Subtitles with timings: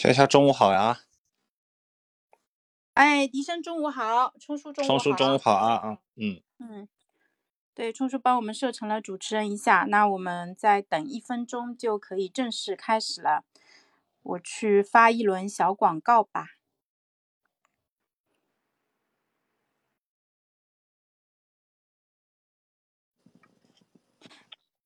[0.00, 1.00] 潇潇中午好呀！
[2.94, 4.98] 哎，笛声中午好，冲叔中午好。
[4.98, 6.88] 冲叔中午好啊啊，嗯嗯，
[7.74, 13.44] 对，冲叔帮我们设成了主持人一下，那我们再等一分钟就可以正式开始了。
[14.22, 16.46] 我去发一轮小广告吧。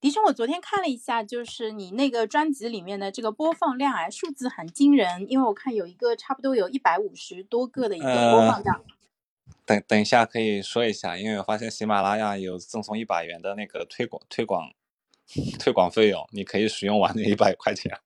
[0.05, 5.25] 迪生，我昨天看了一下，就是你那个专辑里面的这个播放量啊，数字很惊人。
[5.31, 8.85] 因为我看有一个差不多有一百五十多个的一个播放量。
[9.65, 14.75] 等等一下可以说一下，因为我发现喜马拉雅有赠送一百元的那个推广推广
[15.59, 17.98] 推广费用，你可以使用完那一百块钱。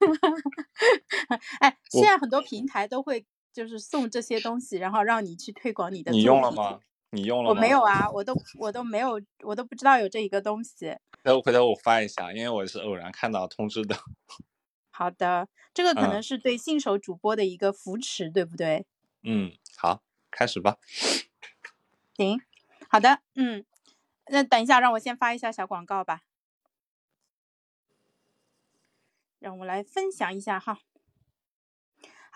[1.60, 6.10] 哎，现在很多平台都会就是送这些东西，然后让你去推广你的。
[6.10, 6.80] 你用了吗？
[7.10, 7.50] 你用了？
[7.50, 10.96] 我没有啊，我都我都没有，我都不知道有这一个东西。
[11.22, 13.96] 那回头我发一下，因为我是偶然看到通知的。
[14.90, 18.86] 好的，这个可能是对新手主播的一个扶持，对不对？
[19.22, 20.78] 嗯，好，开始吧。
[22.16, 22.40] 行，
[22.88, 23.64] 好的，嗯，
[24.28, 26.22] 那等一下，让我先发一下小广告吧。
[29.38, 30.78] 让我来分享一下哈。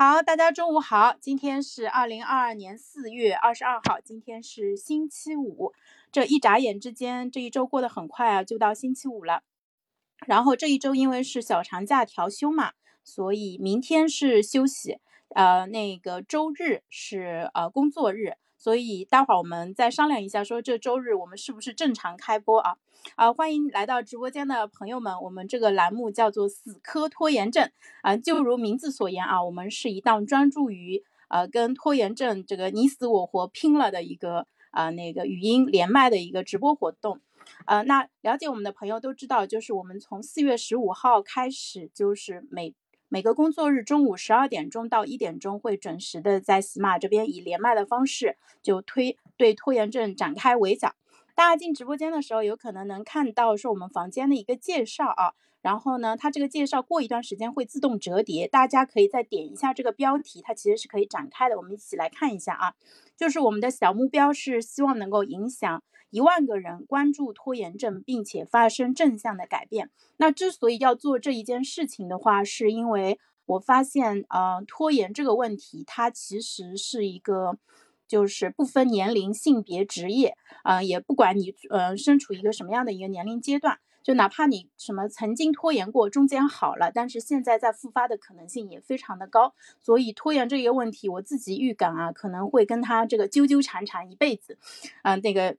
[0.02, 5.74] 好，大家中午好，今天是二零二二年四月二十二号，今天是星期五。
[6.10, 9.42] 这一眨眼之间，这一周过得很快啊，就到星期五了。
[10.26, 12.72] 然后这一周因为是小长假调休嘛，
[13.04, 15.00] 所以明天是休息，
[15.34, 22.76] 呃，那个周日是呃工作日，所以待会儿我们再商量一下，说这周日我们是不是正常开播啊？
[23.16, 27.68] 啊，欢迎来到直播间的朋友们，我们这个栏目叫做“死磕拖延症”
[28.02, 34.46] 啊，就如名字所言啊，我们是一档专注于呃跟拖延症这个你死我活拼了的一个。
[34.72, 37.18] 啊，那个语音连麦的一个直播活动，
[37.66, 42.72] 呃，那了解我们的朋友都知道，就是我们从四月十五号开始，就是每
[43.12, 50.94] 每个工作日中午十二点钟到一点钟，会准时的在喜马这边以连麦的方式，就推对拖延症展开围剿。
[51.34, 55.32] 大家进直播间的时候，有可能能看到是我们房间的一个介绍啊。
[55.60, 61.56] 然后呢，它这个介绍过一段时间会自动折叠，大家可以再点一下这个标题，它其实是可以展开的。
[61.56, 62.74] 我们一起来看一下啊，
[63.16, 69.90] 就是我们的小目标是希望能够影响一万个人关注拖延症，并且发生正向的改变。
[70.16, 77.58] 那之所以要做这一件事情的话，是因为我发现，呃，拖延这个问题，它其实是一个，
[78.06, 83.78] 就是不分年龄、性别、职业，啊，也不管你，呃，身处一个什么样的一个年龄阶段。
[84.02, 89.54] 就哪怕你什么曾经拖延过，中间好了，但是现在再复发的可能性也非常的高。
[89.78, 94.56] 所以拖延这个问题，我自己预感啊，可能会跟他这个纠纠缠缠一辈子，
[95.02, 95.54] 嗯，那个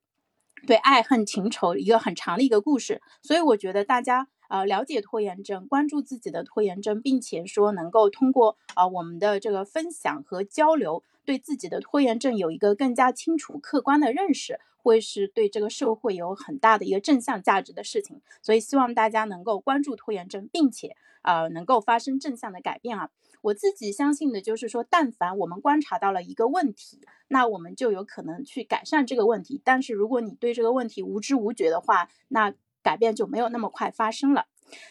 [0.65, 3.01] 对爱恨情仇一个很长的一个故事。
[3.21, 14.59] 所以我觉得大家呃了解拖延症，关注自己的拖延症，并且说能够通过啊我们的这个分享和交流，对自己的拖延症有一个更加清楚客观的认识。
[14.83, 23.11] 会是对这个社会有很大的一个正向价值的事情，所以希望大家能够关注拖延症，并且呃能够发生正向的改变啊！
[23.41, 29.61] 我自己相信的就是说，但凡我们观察到了一个问题，那我们就有可能去改善这个问题。
[29.63, 32.53] 但是如果你对这个问题无知无觉的话，那
[32.83, 34.45] 改变就没有那么快发生了。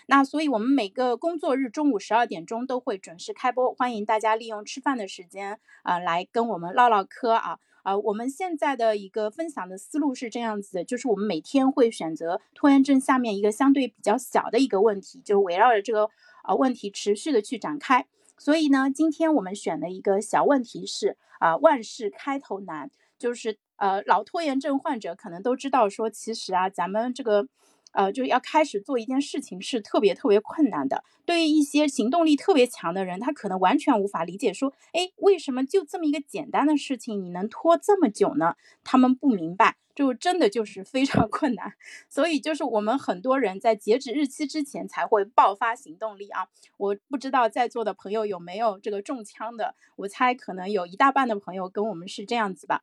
[0.07, 7.59] 那所以我们每个工作日中午十二点钟都会准时开播，欢迎大家利用吃饭的时间啊来跟我们唠唠嗑啊。
[7.83, 16.11] 啊，我们现在的一个分享的思路是这样子的，就是我们每天会选择拖延症下面一个相对比较小的一个问题，就围绕着这个
[16.45, 18.07] 呃问题持续的去展开。
[18.41, 27.47] 所以呢，今天我们选的一个小问题是啊，万事开头难，就是呃老拖延症患者可能都知道说，其实啊，咱们这个。
[27.93, 31.05] 呃，就要开始做一件事情是特别特别困难的。
[31.25, 38.55] 对于一些行动力特别强的人，他可能完全无法理解，说，哎，为什么就这么一个简单的事情，你能拖这么久呢？
[38.83, 41.75] 他们不明白，就真的就是非常 困难。
[42.09, 46.49] 所以，就是我们很多人在截止日期之前才会爆发行动力啊。
[46.77, 52.83] 我不知道在座的朋友有没有这个中枪的，我猜可能有一大半的朋友跟我们是这样子吧。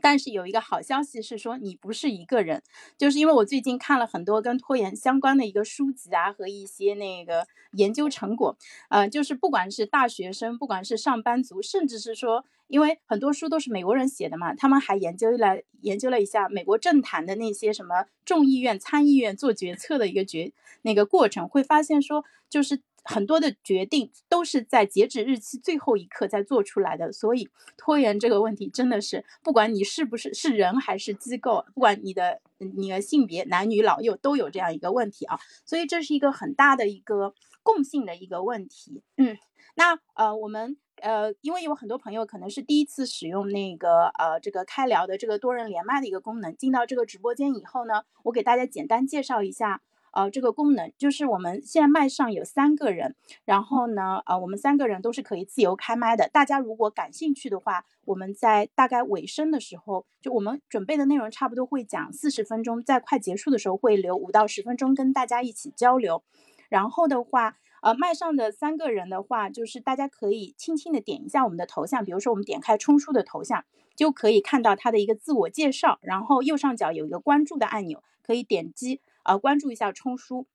[0.00, 2.62] 但是有一个好消息是说，你不是一个人，
[2.96, 8.56] 就是因为我最近看了很多跟拖延相关的一个书籍啊和一些那个研究成果，
[8.90, 20.52] 呃，就是不管是大学生，不管是上班族，甚至是说，因为很多书都是美国人写的嘛，他们还研究了研究了一下美国政坛的那些什么众议院、参议院做决策的一个决
[20.82, 22.82] 那个过程，会发现说，就是。
[23.08, 37.34] 很多的决定都是在截止日期最后一刻在做出来的，所以拖延这个问题真的是，不管你是不是是人还是机构，不管你的你的性别男女老幼都有这样一个问题啊，所以这是一个很大的一个。
[37.60, 39.02] 共性的一个问题。
[39.18, 39.36] 嗯，
[39.74, 49.82] 那呃，我们呃，因为有很多朋友可能是第一次使用那个呃这个开聊的这个多人连麦的一个功能，进到这个直播间以后呢，我给大家简单介绍一下。
[50.12, 53.14] 呃，这个功能就是我们现在麦上有三个人，
[53.44, 56.28] 然后呢，呃，我们三个人都是可以自由开麦的。
[56.28, 66.22] 大家如果感兴趣的话，我们在大概尾声的时候，就我们准备的内容差不多会讲四十分钟，在快结束的时候会留五到十分钟跟大家一起交流。
[66.68, 73.64] 然后的话，呃，麦上的三个人的话，就是大家可以轻轻的点一下我们的头像，比如说我们点开冲叔的头像，
[73.94, 79.00] 就可以看到他的一个自我介绍，然后右上角有一个关注的按钮，可以点击。
[79.28, 80.46] 呃，关注一下冲叔，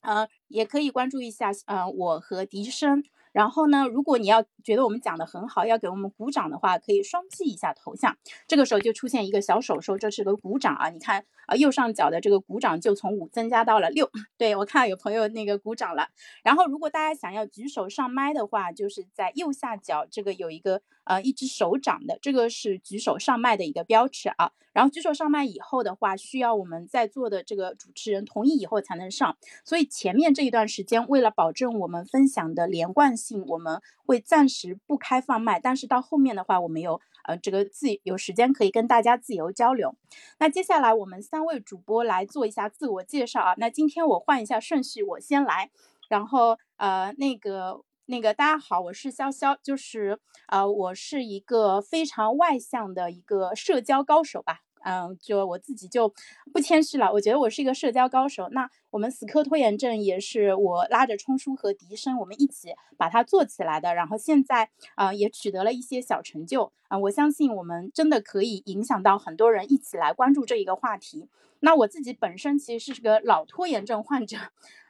[0.00, 3.02] 呃，也可以关注一下，呃，我和笛声。
[3.32, 8.16] 然后呢，如果你要觉得我们讲的很好，要给我们鼓掌的话，可以双击一下头像，
[8.46, 10.88] 这个时候就出现一个小手说这是个鼓掌啊。
[10.90, 14.08] 你看啊，右上角的这个鼓掌就从五增加到了六。
[14.38, 16.10] 对我看有朋友那个鼓掌了。
[16.44, 24.52] 然后如果大家想要举手上麦的话，就是在右下角这个有一个呃一只手掌的，这个是举手上麦的一个标尺啊。
[24.72, 29.36] 然后举手上麦以后的话，需要我们在座的这个主持人同意以后才能上。
[29.64, 35.60] 所以前面这一段时间，为了保证我们分享的连贯性，我们会暂时不开放麦。
[35.60, 39.94] 但是到后面的话，我们有呃这个自有时间可以跟大家自由交流。
[40.40, 43.54] 那接下来我们三位主播来做一下自我介绍啊。
[43.58, 45.70] 那今天我换一下顺序，我先来。
[46.08, 50.18] 然后呃那个那个大家好，我是潇潇，就是
[50.48, 54.60] 呃我是一个非常外向的一个社交高手吧。
[54.84, 56.12] 嗯，就我自己就
[56.52, 57.10] 不谦虚了。
[57.10, 58.50] 我觉得我是一个社交高手。
[58.50, 62.68] 那我们死磕拖延症也是我拉着冲叔和笛声，我们一起
[62.98, 63.94] 把它做起来的。
[63.94, 66.98] 然后现在啊，也取得了一些小成就啊。
[66.98, 71.30] 我相信我们真的可以影响到很多人一起来关注这一个话题。
[71.64, 74.36] 那我自己本身其实是个老拖延症患者。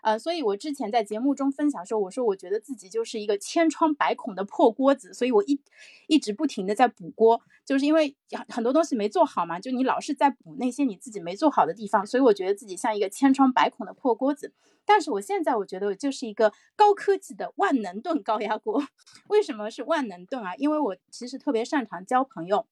[0.02, 5.58] 呃，所以我之前在节目中分享说，我说我觉得自己就是一个千疮百孔的破锅子，所以我一
[6.08, 14.52] 一直不停的在补锅，就是因为很很多东西没做好嘛，就你老是在补那些你自己没做好的地方，所以我觉得自己像一个千疮百孔的破锅子。
[14.84, 18.86] 但是我现在我觉得我就是一个高科技的万能炖高压锅。
[19.28, 20.54] 为什么是万能炖啊？
[20.56, 22.66] 因为我其实特别擅长交朋友，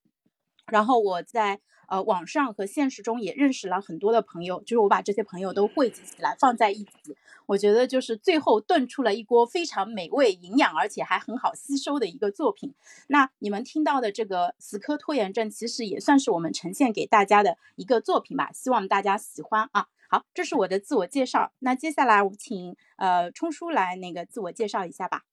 [0.72, 1.60] 然后我在。
[1.88, 7.14] 呃，网上和现实中也认识了很多的朋友，就是我把这些朋友都汇集起来放在一起，
[7.44, 12.72] 我觉得就是最后炖出了一锅非常美味、营养，而且还很好吸收的一个作品。
[13.08, 19.88] 那你们听到的这个死磕拖延症，其实也算是我们呈现给大家的一个作品吧，希望大家喜欢啊。
[20.08, 21.52] 好，这是我的自我介绍。
[21.58, 25.24] 那接下来我们请呃冲叔来那个自我介绍一下吧。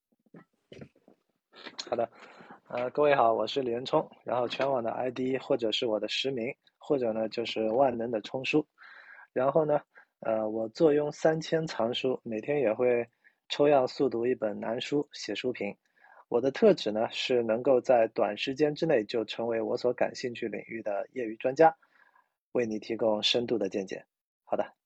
[1.88, 2.10] 好的。
[2.72, 8.64] 呃，各位好，我是李仁冲，然后全网的 ID 或者是我的实名，或者呢就是万能的冲叔，
[9.32, 9.80] 然后呢，
[10.20, 13.04] 呃，我坐拥三千藏书，每天也会
[13.48, 15.76] 抽样速读一本难书，写书评。
[16.28, 21.76] 我的特质呢是能够在短时间之内就成为我所感兴趣领域的业余专家，
[22.52, 24.04] 为你提供深度的见解。
[24.44, 24.79] 好的。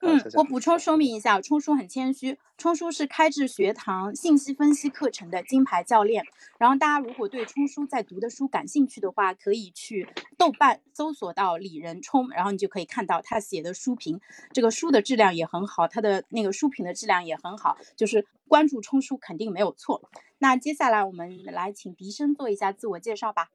[0.00, 6.22] 嗯，我补充说明一下，冲叔很谦虚，冲叔是开智学堂信息分析课程的金牌教练。
[6.58, 14.20] 然后大家如果对冲叔在读的书感兴趣的话，可以去豆瓣搜索到李仁冲，然后你就可以看到他写的书评，
[14.52, 20.10] 这个书的质量也很好，他的那个书评的质量也很好，就是关注冲叔肯定没有错。
[20.38, 23.48] 那接下来我们来请笛声做一下自我介绍吧。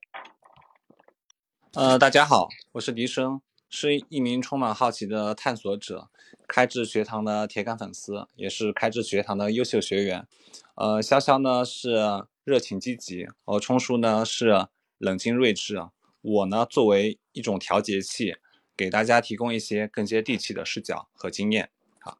[1.76, 3.42] 呃，大家好，我是笛声。
[3.72, 6.10] 是一名充满好奇的探索者，
[6.46, 10.28] 开智学堂的铁杆粉丝，也是开智学堂的优秀学员。
[10.76, 15.80] 呃，潇潇呢是热情积极，而冲叔呢是冷静睿智。
[16.22, 18.36] 我呢作为一种调节器，
[18.76, 21.72] 给大家提供一些更接地气的视角和经验。
[22.00, 22.18] 好。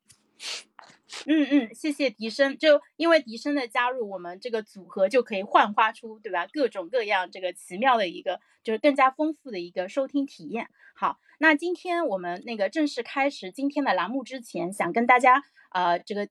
[1.26, 2.58] 嗯嗯，谢谢笛声。
[2.58, 6.48] 就因为笛声的加入，我们这个组合就可以焕发出，对吧？
[6.48, 10.70] 各种各样这个奇妙的一个，就是更加丰富的一个收听体验。
[10.96, 16.30] 好，那今天我们那个正式开始今天的栏目之前，想跟大家呃这个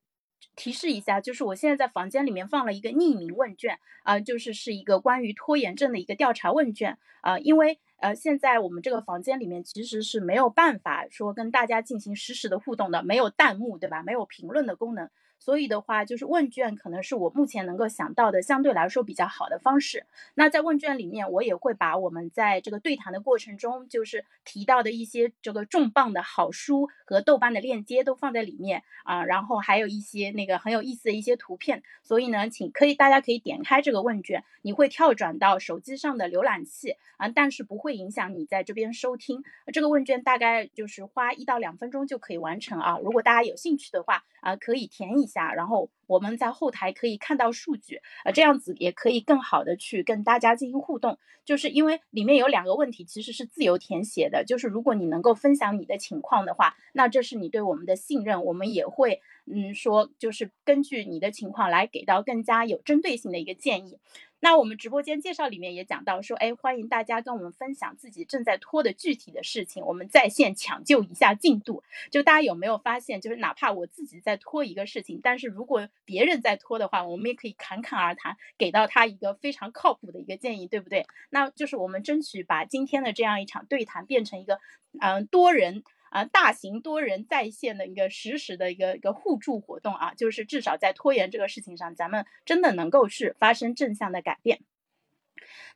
[0.54, 7.80] 提示一下，就是我现在在房间里面放了一个匿名问卷，啊，就是是一个关于拖延症的一个调查问卷，啊，因为。
[8.02, 14.02] 呃，现在我们这个房间里面其实是没有办法说跟大家进行实时的互动的，没有弹幕，对吧？
[14.02, 15.10] 没有评论的功能。
[15.40, 20.06] 所以的话，就是问卷可能是我目前能够想到的相对来说比较好的方式。
[20.34, 31.82] 那在问卷里面，我也会把我们在这个对谈的过程中，就是提到的一些这个重磅的好书和豆瓣的链接都放在里面啊，然后还有一些那个很有意思的一些图片。
[32.02, 39.42] 所以呢，请可以大家可以点开这个问卷，你会跳转到手机上的浏览器啊，但是不会影响你在这边收听。
[39.72, 42.98] 这个问卷大概就是花一到两分钟就可以完成啊。
[43.02, 45.26] 如果大家有兴趣的话啊，可以填一。
[45.26, 51.18] 下，然后我们在后台可以看到数据，呃，这样子也可以更好的去跟大家进行互动。
[51.44, 59.20] 就是因为里面有两个问题，其实是自由填写的，就是如果你能够分享你的情况的话，那这是你对我们的信任，我们也会。
[59.52, 63.98] 嗯，说就是根据你的情况来给到更加有针对性的一个建议。
[64.38, 71.82] 那我们直播间介绍里面也讲到说，哎，欢迎大家跟我们分享自己正在拖的具体的事情，我们在线抢救一下进度。
[72.10, 81.06] 就大家有没有发现，就是哪怕我自己在拖一个事情，但是如果别人在拖的话，我们也可以侃侃而谈，给到他一个非常靠谱的一个建议，对不对？
[81.30, 84.58] 那就是我们争取把今天的这样一场对谈变成一个
[85.00, 85.84] 嗯多人。
[86.10, 94.58] 啊，大型多人在线的一个实时的一个一个互助活动啊，就是至少在拖延这个事情上，咱们真的能够是发生正向的改变。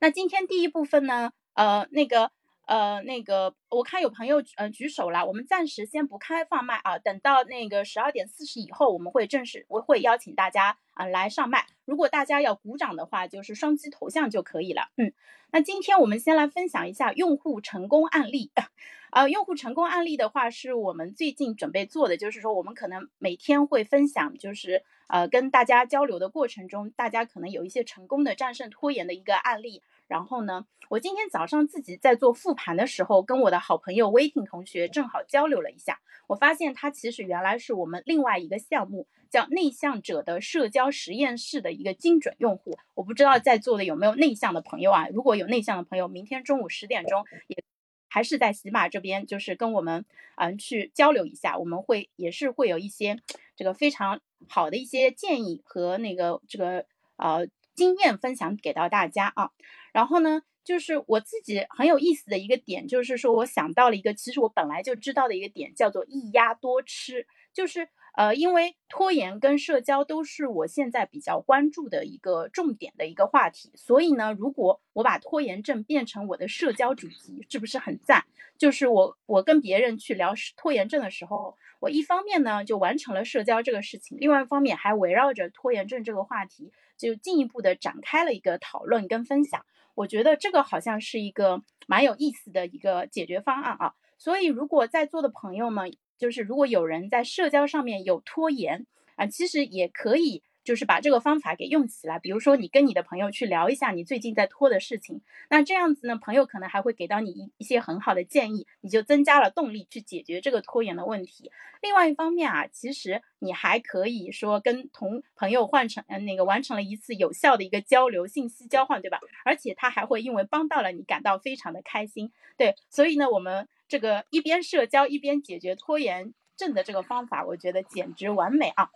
[0.01, 2.33] 那今天第一部分呢，呃，那个
[2.67, 11.67] 呃那个，我看有朋友呃举手了，我们暂时先不开放麦啊，等到那个十二点四十以后，我们会正式我会邀请大家啊来上麦。
[11.85, 14.89] 如果大家要鼓掌的话，就是双击头像就可以了。
[14.97, 15.13] 嗯，
[15.51, 18.51] 那今天我们先来分享一下用户成功案例。
[19.13, 29.83] 呃，用户成功案例的话，是我们最近准备做的，就是说我们可能每天会分享，就是呃跟大家交流的过程中，大家可能有一些成功的战胜拖延的一个案例。
[30.07, 42.79] 然后呢，我今天早上自己在做复盘的时候，跟我的好朋友 Waiting 同学正好交流了一下，我发现他其实原来是我们另外一个项目叫内向者的社交实验室的一个精准用户。
[42.95, 45.09] 我不知道在座的有没有内向的朋友啊？
[45.09, 47.63] 如果有内向的朋友，明天中午十点钟也。
[48.07, 50.05] 还是在喜马这边，就是跟我们
[50.37, 53.19] 嗯去交流一下，我们会也是会有一些
[53.57, 59.51] 这个非常好的一些建议和那个这个呃经验分享给到大家啊。
[59.95, 67.89] 然后呢，就是我自己很有意思的一个点，就是说我想到了一个其实我本来就知道的一个点，叫做一压多吃，就是。
[68.17, 78.25] 呃，因为拖延跟社交都是我现在比较关注的一个重点的一个话题，所以呢，如果我把拖延症变成我的社交主题，是不是很赞？
[78.57, 89.67] 就是我我跟别人去聊拖延症的时候，我一方面呢就完成了社交这个事情，另外一方面还围绕着拖延症这个话题，就进一步的展开了一个讨论跟分享。
[89.95, 95.97] 我觉得这个好像是一个蛮有意思的一个解决方案啊，所以如果在座的朋友们。
[96.17, 98.87] 就是如果有人在社交上面有拖延
[99.17, 100.45] 啊，其实也可以。
[100.65, 111.53] 就是把这个方法给用起来，比如说你跟你的朋友去聊一下你最近在拖的事情，那这样子呢，朋友可能还会给到你一一些很好的建议，你就增加了动力去解决这个拖延的问题。
[111.83, 119.21] 另外一方面啊，其实你还可以说跟同朋友换成呃那个完成了一次有效的一个交流信息交换，对吧？
[119.45, 122.75] 而且他还会因为帮到了你感到非常的开心，对。
[122.89, 128.89] 所以呢，我们这个一边社交一边解决拖延症的这个方法，我觉得简直完美啊。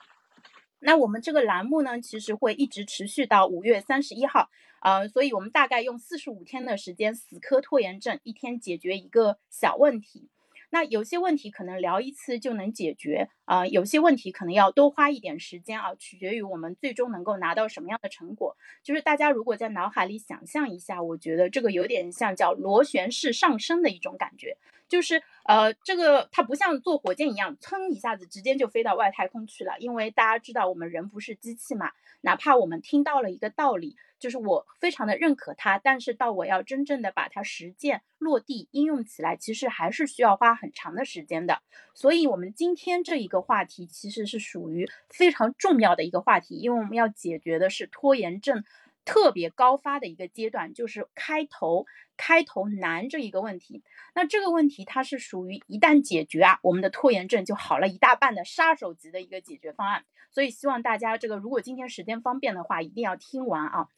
[0.81, 4.49] 那我们这个栏目呢，其实会一直持续到五月三十一号，
[4.81, 10.29] 呃，所以我们大概用四十五天的时间，死磕拖延症，一天解决一个小问题。
[10.71, 18.57] 那有些问题可能聊一次就能解决，啊，有些问题可能要多花一点时间啊，取决于我们最终能够拿到什么样的成果。
[18.83, 24.57] 就是大家如果在脑海里想象一下，我觉得这个有点像叫螺旋式上升的一种感觉。
[24.89, 29.79] 就是呃，这个它不像坐火箭一样，噌一下子直接就飞到外太空去了。
[29.81, 31.91] 因为大家知道，我们人不是机器嘛，
[32.23, 41.63] 哪怕我们听到了一个道理，就是我非常的认可它，但是到我要真正的把它实践落地应用起来，其实还是需要花很长的时间的。
[41.95, 48.65] 所以，我们今天这一个话题其实是属于非常重要的一个话题，因为我们要解决的是拖延症。
[49.09, 51.87] 特别高发的一个阶段就是开头
[52.19, 53.83] 开头难这一个问题，
[54.15, 60.05] 那这个问题它是属于一旦解决啊，我们的拖延症就好了一大半的杀手级的一个解决方案。
[60.31, 63.89] 所以希望大家这个如果今天时间方便的话，一定要听完啊。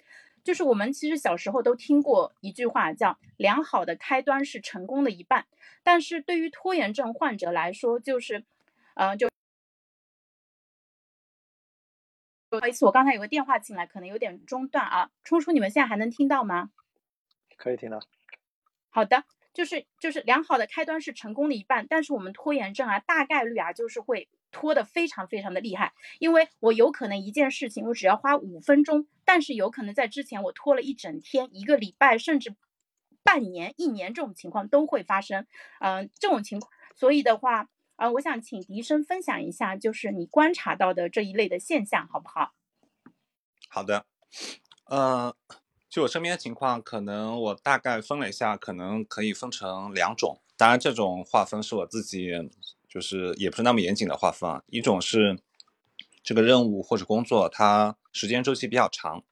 [0.44, 5.44] 就是我们其实小时候都听过一句话，叫良好的开端是成功的一半，
[5.82, 8.44] 但是对于拖延症患者来说，就是，
[8.94, 9.28] 呃，就。
[12.50, 15.10] 不好意思，我刚才有个电话进来，可能有点中断啊。
[15.22, 16.70] 冲叔，你们现在还能听到吗？
[17.56, 18.00] 可以听到。
[18.88, 19.22] 好的，
[19.54, 32.56] 就是就是良好的开端是成功的一半，但是我们拖延症啊，大概率啊就是会拖得非常非常的厉害，因为我有可能一件事情我只要花五分钟，但是有可能在之前我拖了一整天、一个礼拜，甚至
[33.22, 35.46] 半年、一年这种情况都会发生。
[35.78, 37.68] 嗯，这种情况，所以的话。
[38.00, 42.54] 啊，我想请笛声分享一下，就是你观察到的这一类的现象，好不好？
[43.68, 44.06] 好的，
[44.86, 45.36] 呃，
[45.86, 50.40] 就我身边的情况，可能我大概分了一下，可能可以分成两种。
[50.56, 52.30] 当然，这种划分是我自己
[52.88, 54.64] 就是也不是那么严谨的划分啊。
[54.68, 55.38] 一种是
[56.22, 59.22] 这个任务或者工作它时间周期比较长，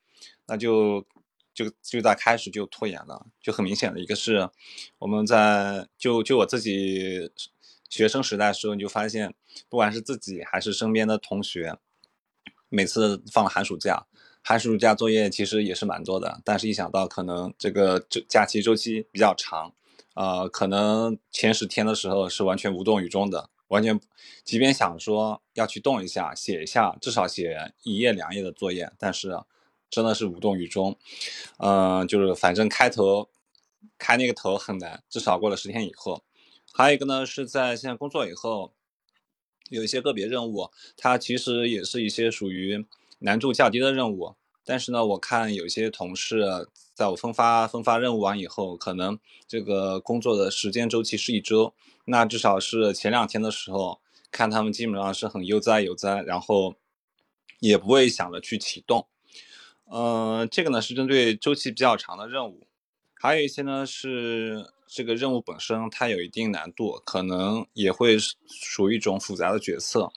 [0.45, 1.07] 那就
[1.55, 3.29] 就就在开始就拖延了。
[3.41, 4.51] 就很明显的一个是，
[4.99, 7.33] 我们在就就我自己
[7.89, 9.35] 学生时代的时候，你就发现，
[9.69, 11.77] 不管是自己还是身边的同学，
[12.69, 14.07] 每次放了寒暑假。
[14.43, 19.75] 寒暑假作业其实也是蛮多的，但是一想到可能这个这假期周期比较长，
[20.15, 24.01] 呃，可能前十天的时候是完全无动于衷的，完全，
[24.45, 29.39] 即便想说要去动一下，写一下，至少写一页两页的作业，但是
[29.91, 30.97] 真的是无动于衷，
[31.59, 33.29] 嗯，就是反正开头
[33.99, 36.23] 开那个头很难，至少过了十天以后，
[36.73, 38.73] 还有一个呢是在现在工作以后，
[39.71, 42.87] 有一些个别任务，它其实也是一些属于。
[43.21, 56.77] 难度较低的任务，但是呢，我看有些同事在我分发分发任务完以后，可能这个工作的时间周期是一周，那至少是前两天的时候，看他们基本上是很悠哉悠哉，然后
[57.59, 59.09] 也不会想着去启动。
[59.91, 62.69] 嗯，这个呢是针对周期比较长的任务，
[63.15, 70.11] 还有一些呢是这个任务本身它有一定难度，可能也会属于一种复杂的决策。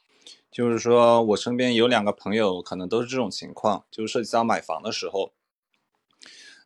[0.51, 5.31] 就是说，我身边有两个朋友，可能都是这种情况，就是涉及到买房的时候，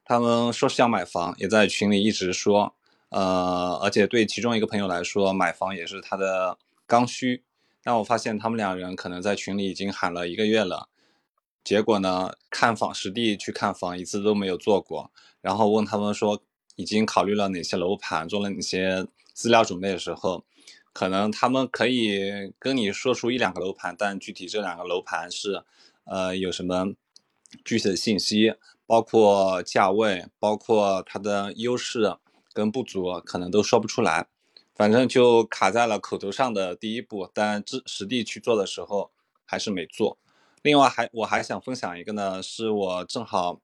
[0.04, 2.74] 他们说是要买房，也在群里一直说，
[3.10, 6.58] 呃，而且对其中一个朋友来说，买房也是他的
[6.88, 7.44] 刚需。
[7.84, 10.90] 但我发现他们两人可能在群里已经喊了一个月了，
[11.64, 15.12] 结果呢，看房实地去看房一次都没有做过。
[15.42, 16.42] 然后问他们说，
[16.76, 20.44] 已经考虑了哪些楼盘，做了哪些资料准备的时候。
[20.94, 25.62] 可能他们可以跟你说出一两个楼盘，但具体这两个楼盘是，
[26.06, 26.94] 呃，有什么
[27.66, 28.54] 具体的信息，
[28.86, 32.16] 包括价位，包括它的优势
[32.54, 34.28] 跟不足，可能都说不出来。
[34.74, 39.12] 反正就卡在了口头上的第一步，但实实地去做的时候
[39.44, 40.18] 还是没做。
[40.62, 43.60] 另外还我还想分享一个呢，是我正好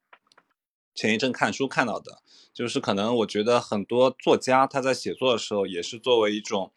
[0.95, 2.21] 前一阵看书看到的，
[2.53, 6.71] 就是可能我觉得很多作家他在写作的时候也是作为一种。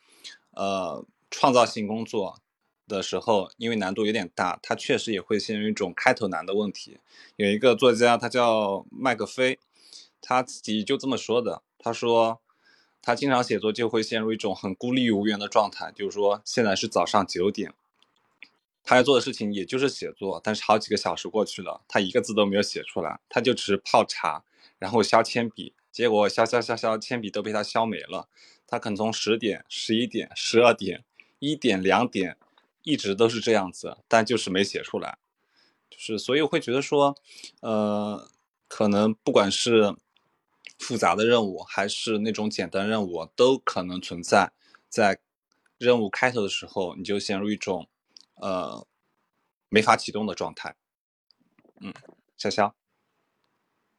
[0.57, 2.38] 呃，创造性工作
[2.87, 7.00] 的时候，因为难度有点大，他确实也会陷入一种开头难的问题。
[7.35, 9.59] 有一个作家，他叫麦克菲，
[10.22, 11.62] 他自己就这么说的。
[11.77, 12.40] 他说，
[13.03, 17.74] 他经常写作就会陷入一种很孤立无援的状态，就是说，现在是早上九点，
[18.85, 24.44] 他要做的事情也就是写作，但是好几个小时过去了，他一个字都没有写出来，他就只是泡茶，
[24.79, 28.29] 然后削铅笔，结果削削削削，铅笔都被他削没了。
[28.66, 31.05] 他可能从十点、十一点、十二点、
[31.38, 32.37] 一点、两点，
[32.83, 35.18] 一直都是这样子，但就是没写出来，
[35.88, 37.16] 就是所以我会觉得说，
[37.61, 38.29] 呃，
[38.68, 39.94] 可能不管是
[40.79, 44.53] 复杂的任务还是那种简单任务，都可能存在
[44.88, 45.20] 在
[45.79, 47.88] 任务开头的时候，你就陷入一种
[48.46, 48.87] 呃
[49.68, 50.76] 没法启动的状态。
[51.80, 51.92] 嗯，
[52.38, 52.72] 潇潇。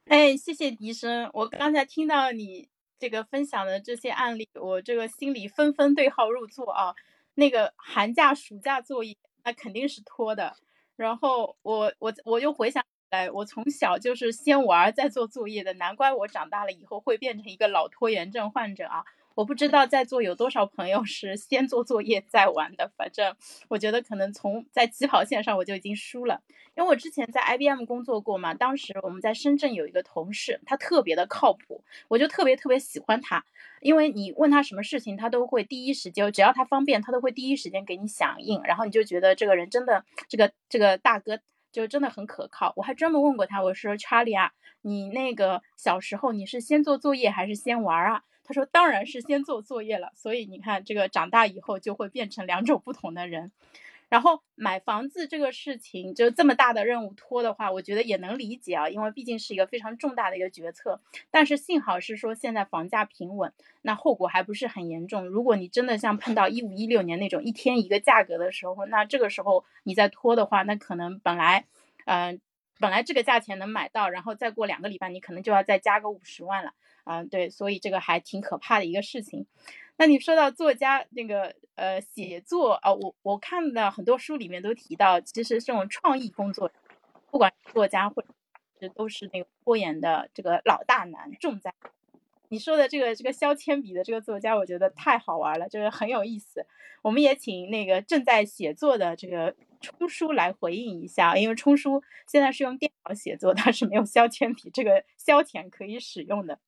[0.05, 2.69] 哎，谢谢笛声，我刚才听到你。
[2.97, 6.95] 这个分享的这些案例，我这个心里纷纷对号入座啊。
[7.34, 10.55] 那个寒假、暑假作业，那肯定是拖的。
[10.95, 19.03] 然后我我我又回想起来，我从小就是先玩再做作业的，难怪我长大了以后会变成一个老拖延症患者啊。
[19.36, 23.36] 我不知道在座有多少朋友是先做作业再玩的，反正
[23.67, 26.41] 我觉得可能从在起跑线上我就已经输了。
[26.76, 33.45] 因为我之前在 IBM 工作过嘛，当时我们在深圳有一个同事，他特别的靠谱，我就特别特别喜欢他，
[33.82, 41.39] 因为你问他什么事情，他都会第一时间，只要他方便，他都会第一时间给你响应，然后你就觉得这个人真的，这个这个大哥
[41.74, 42.74] 就真的很可靠。
[42.78, 48.24] 我还专门问过他，我说查理啊，你那个小时候你是先做作业还是先玩啊？
[48.47, 53.51] 他说：“当然是先做作业了，所以你看，这个长大以后就会变成两种不同的人。
[54.08, 61.01] 然后买房子这个事情，就这么大的任务拖的话，我觉得也能理解啊，因为毕竟是一个非常重大的一个决策。
[61.31, 65.25] 但是幸好是说现在房价平稳，那后果还不是很严重。
[65.25, 71.65] 如果你真的像碰到一五一六年那种一天一个价格的时候，那这个时候你再拖的话，那可能本来，
[72.05, 72.39] 嗯，
[72.79, 76.73] 本来这个价钱能买到，然后再过两个礼拜，你可能就要再加个五十万了。”
[77.05, 79.45] 嗯，对，所以这个还挺可怕的一个事情。
[79.97, 86.69] 那你说到作家那个呃写作啊，我我看到很多书里面都提到，其实这种创意工作，
[87.31, 88.27] 不管作家或者
[88.93, 91.73] 都是那个拖延的这个老大难，重灾。
[92.49, 96.65] 你说的这个这个削铅笔的这个作家，我觉得太好玩了，就是很有意思。
[97.01, 106.59] 我们也请那个正在写作的这个冲叔来回应一下，因为冲叔现在是用电脑写作，他是没有削铅笔这个削钱可以使用的。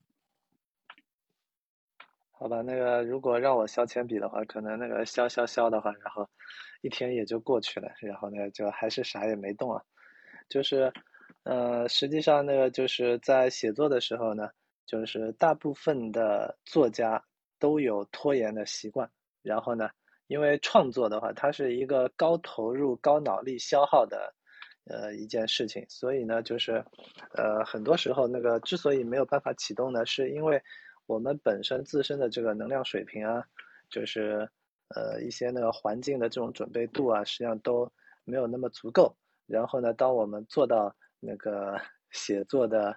[2.40, 6.30] 好吧，那个如果让我削铅笔的话，可能那个削削削的话，然后
[6.82, 9.82] 一天也就过去了，然后呢就还是啥也没动啊。
[10.48, 10.94] 就是，
[11.44, 14.50] 呃，实际上那个就是在写作的时候呢，
[14.86, 17.20] 就是大部分的作家
[17.58, 19.10] 都有拖延的习惯。
[19.42, 19.90] 然后呢，
[20.28, 24.32] 因为创作的话，它是一个高投入、高脑力消耗的，
[24.86, 26.86] 呃，一件事情，所以呢，就是，
[27.34, 30.62] 呃，很多时候那个之所以没有办法启动呢，是因为。
[31.08, 33.44] 我们本身自身的这个能量水平啊，
[33.90, 34.48] 就是
[34.90, 37.92] 呃一些那个环境的这种准备度啊，实际上都
[38.26, 39.16] 没有那么足够。
[39.48, 41.80] 然后呢，当我们做到那个
[42.12, 42.96] 写作的，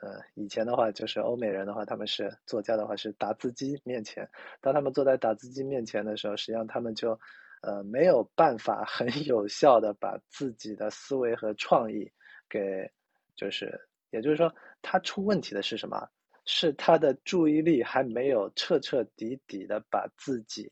[0.00, 4.26] 呃以前的话就是欧美人的话，他们是作家的话是打字机面前，
[4.62, 7.18] 当他们坐在打字机面前的时候，实际上他们就
[7.60, 12.10] 呃没有办法很 有效的把自己的思维和创意
[12.48, 12.90] 给，
[13.36, 13.78] 就是
[14.10, 16.08] 也就是说，他出问题的是什么？
[16.44, 20.70] 是他的注意力还没有彻彻底底的把自己，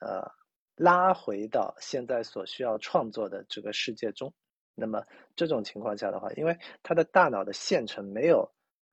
[0.00, 0.30] 呃，
[0.76, 4.32] 拉回到现在所需要创作的这个世界中。
[4.74, 5.04] 那么
[5.34, 8.48] 这种情况下的话，因为他的大脑的线程没有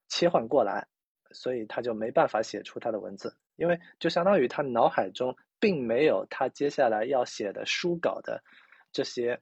[0.07, 0.88] 切换过来，
[1.31, 3.38] 所以他就没办法写出他的文字。
[3.55, 8.43] 因为就相当于他脑海中并没有他接下来要写的书稿的
[8.91, 9.39] 这些，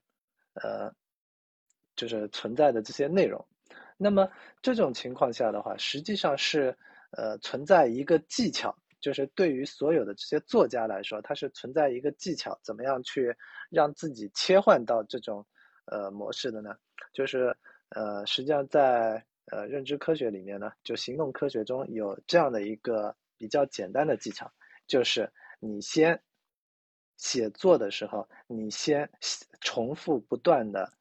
[0.54, 0.94] 呃，
[1.96, 3.48] 就是存在的这些内容。
[3.98, 4.30] 那么
[4.62, 6.78] 这种情况下的话，实际上是
[7.12, 13.36] 呃存在一个技巧，就是对于所有的这些作家来说，它是存在一个技巧，怎么样去
[13.70, 15.46] 让自己切换到这种
[15.86, 16.76] 呃模式的呢？
[17.14, 17.56] 就是
[17.90, 24.52] 呃实际上在呃认知科学里面呢，就行动科学中有这样的一个比较简单的技巧，
[24.88, 26.20] 就是你先
[27.18, 29.10] 写作的时候，你先
[29.62, 30.92] 重复不断的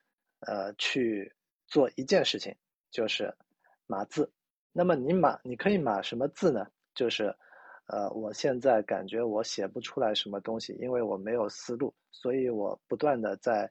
[0.40, 1.32] 呃去
[1.66, 2.54] 做一件事情。
[2.92, 3.34] 就是
[3.86, 4.30] 码字，
[4.70, 6.66] 那么你码你可以码什么字呢？
[6.94, 7.34] 就是，
[7.86, 13.62] 呃，我现在感觉我写不出来什么东西，因为我没有思路，所以我不断的在，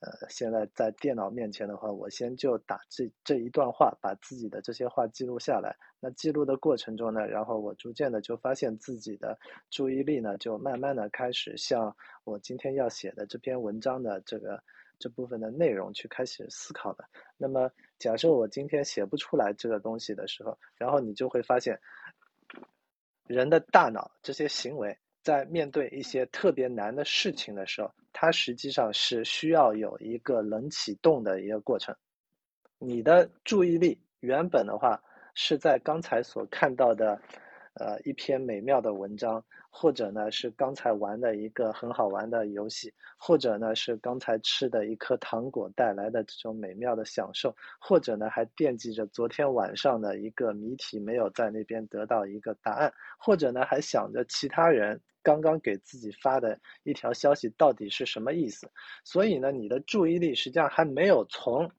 [0.00, 5.76] 呃，现在在电脑面前的话，我先就打这这一段话，把自己的这些话记录下来。
[6.00, 9.38] 那记录的过程中呢，然后我逐渐的就发现自己的
[9.68, 14.62] 注意力呢，就慢慢的开始向我今天要写的这篇文章的这个。
[15.00, 17.04] 这部分的内容去开始思考的。
[17.36, 21.80] 那么，假设我今天写不出来这个东西的时候，然后你就会发现，
[23.26, 31.96] 人的大脑这些行为在面对一些特别难的事情的时候，它实际上是需要有一个冷启动的一个过程。
[32.78, 35.02] 你的注意力原本的话
[35.34, 37.20] 是在刚才所看到的，
[37.74, 39.44] 呃，一篇美妙的文章。
[39.70, 58.68] 或者呢是刚才玩的一个很好玩的游戏，或者呢是刚才吃的一颗糖果带来的这种美妙的享受，或者呢还惦记着昨天晚上的一个谜题没有在那边得到一个答案，或者呢还想着其他人刚刚给自己发的一条消息到底是什么意思，
[59.04, 61.70] 所以呢你的注意力实际上还没有从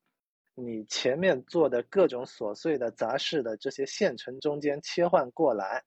[0.56, 5.84] 你前面做的各种琐碎的杂事的这些线程中间切换过来。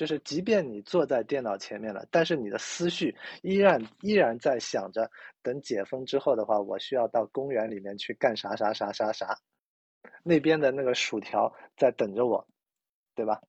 [0.00, 5.10] 就是，即便你坐在电脑前面了，但是你的思绪依然依然在想着，
[5.42, 9.36] 等解封之后的话，我需要到公园里面去干啥啥啥啥啥，
[10.22, 12.48] 那边的那个薯条在等着我，
[13.14, 13.42] 对吧？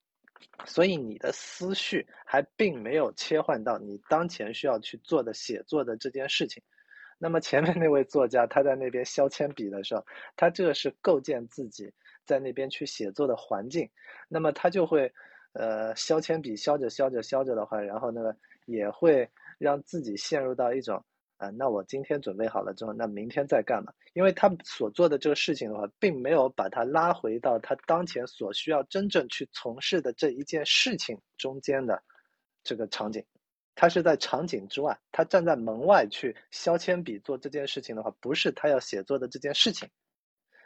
[0.66, 6.62] 所以你的思绪还并没有切换到你当前需要去做的写作的这件事情。
[7.18, 11.94] 那么前面那位作家他在那边削铅笔的时候，他这个是构建自己
[12.26, 13.90] 在那边去写作的环境，
[14.28, 15.10] 那么他就会。
[15.54, 18.22] 呃，削铅笔削着削着削着的话，然后呢，
[18.66, 21.04] 也会让自己陷入到一种
[21.38, 23.92] 呃，那我今天准备好了之后，那明天再干嘛？
[24.14, 32.02] 因为他所做的这个事情的话，并没有把他拉回到他当前所需要真正去从事的这一件事情中间的
[32.64, 33.26] 这个场景，
[33.76, 39.90] 他是在场景之外，他站在门外去削铅笔做这件事情的话，不是他要写作的这件事情，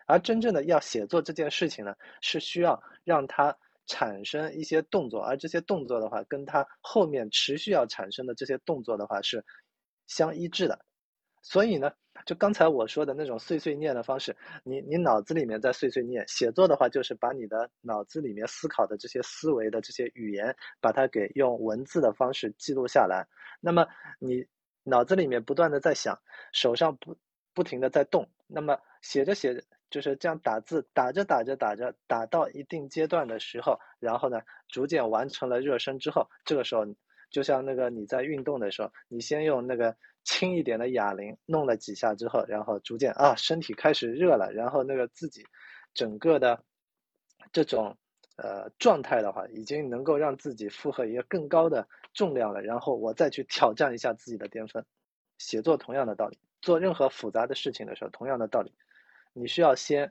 [0.05, 3.57] 而真正的要写作这件事情呢，是需要让他。
[3.87, 9.45] 产生一些动作，而这些动作的话，跟它后面持续要产生的这些动作的话是
[10.07, 10.85] 相一致的。
[11.41, 11.91] 所以呢，
[12.25, 23.27] 就刚才我说的那种碎碎念的方式，你你脑子里面在碎碎念，写作的话就是把你的脑子里面思考的这些思维的这些语言，把它给用文字的方式记录下来。
[23.61, 23.85] 那么
[24.17, 24.47] 你
[24.81, 26.19] 脑子里面不断的在想，
[26.51, 27.15] 手上不
[27.53, 29.63] 不停的在动，那么写着写着。
[29.95, 36.85] 就是这样打字，打着打着打着，打到一定阶段的时候，然后呢，逐渐完成了热身之后，这个时候
[37.29, 45.45] 就像那个你在运动的时候，你先用那个轻一点的哑铃弄了几下之后，然后逐渐啊，身体开始热了，然后那个自己
[45.93, 46.61] 整个的
[47.53, 47.95] 这种
[48.35, 54.83] 呃状态的话，已经能够让自己负荷一个更高的重量了，然后我再去挑战一下自己的巅峰。
[55.37, 58.73] 写作同样的道理，做任何复杂的事情的时候，同样的道理，
[59.35, 60.09] 你需要先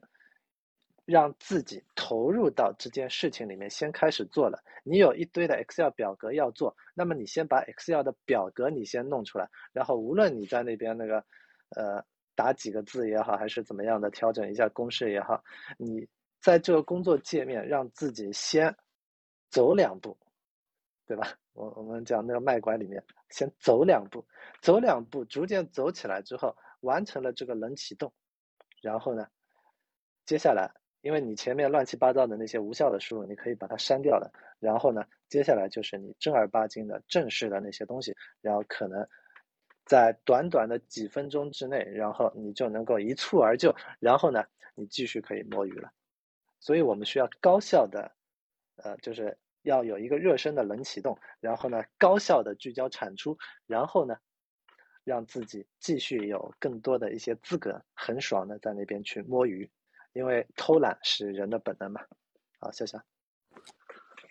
[1.06, 4.62] 让自己投入到这件事情里面，先开始做了。
[4.84, 11.24] 你有一堆的 Excel 表格要做，那么你先把 Excel 的表格你先弄出来，然后无论你在那边那个
[11.70, 15.42] 呃打几个字也好，还是怎么样的调整一下公式也好，
[15.78, 16.06] 你
[16.40, 18.76] 在这个工作界面让自己先
[19.50, 20.18] 走两步，
[21.06, 21.32] 对吧？
[21.54, 24.26] 我我们讲那个卖拐里面，先走两步，
[24.60, 28.12] 走两步，逐渐走起来之后，完成了这个冷启动，
[28.84, 29.26] 然后呢，
[30.26, 30.70] 接下来，
[31.00, 34.30] 因为你前面乱七八糟的那些无效的输入，你可以把它删掉的。
[34.60, 39.08] 然后呢，接下来就是你正儿八经的正式的那些东西，然后可能
[39.84, 44.44] 在短短的几分钟之内，然后你就能够一蹴而就，然后呢，
[44.74, 45.90] 你继续可以摸鱼了。
[46.60, 48.12] 所以我们需要高效的，
[48.76, 49.36] 呃，就是。
[49.64, 54.14] 要有一个热身的冷启动，然后呢，高效的聚焦产出，然后呢，
[55.04, 59.70] 让自己继续有更多的一些资格，很爽的在那边去摸鱼，
[60.12, 62.00] 因为偷懒是人的本能嘛。
[62.58, 62.98] 好，谢谢。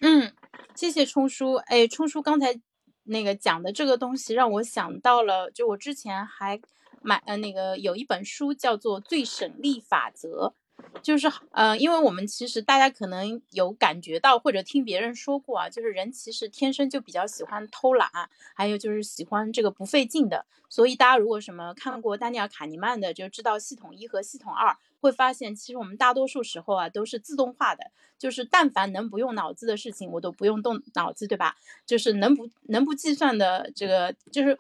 [0.02, 0.34] 嗯，
[0.76, 1.54] 谢谢冲叔。
[1.54, 2.60] 哎，冲叔刚才
[3.04, 6.60] 那个讲的这个东西，让我想到了，就我之前还
[7.02, 10.56] 买呃那个有一本书叫做《最省力法则》。
[11.02, 18.10] 就是，呃，因为我们其实大家可能有感觉到，或者听别人说过啊，就是人其实天生就比较喜欢偷懒，
[18.56, 20.46] 还有就是喜欢这个不费劲的。
[20.70, 31.56] 所以大家如果什么看过丹尼尔·卡尼曼的，就知道系统一和系统二，会发现其实我们大多数时候啊都是自动化的，就是但凡能不用脑子的事情，我都不用动脑子，对吧？
[31.86, 34.58] 就是能不能不计算的这个，就是，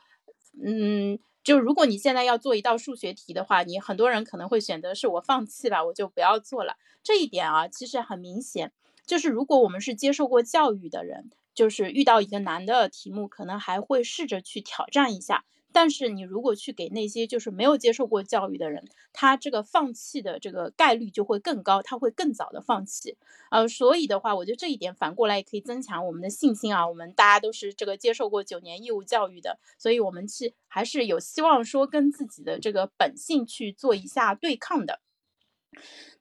[0.61, 1.17] 嗯。
[1.43, 6.77] 就如果你现在要做一道数学题的话，你很多人可能会选择是我放弃吧，我就不要做了。
[7.03, 8.71] 这一点啊，其实很明显，
[9.05, 15.43] 就是如果我们是接受过教育的人，就是遇到一个难的题目，可能还会试着去挑战一下。
[15.73, 23.17] 但是你如果去给那些就是没有接受过教育的人，他这个放弃的这个概率就会更高，他会更早的放弃。
[23.49, 26.87] 呃，所以的话，我觉得这一点反过来也可以增强我们的信心啊。
[26.87, 35.01] 我们大家都是这个接受过九年义务教育的，所以我们去还是有希望说跟自己的这个本性去做一下对抗的。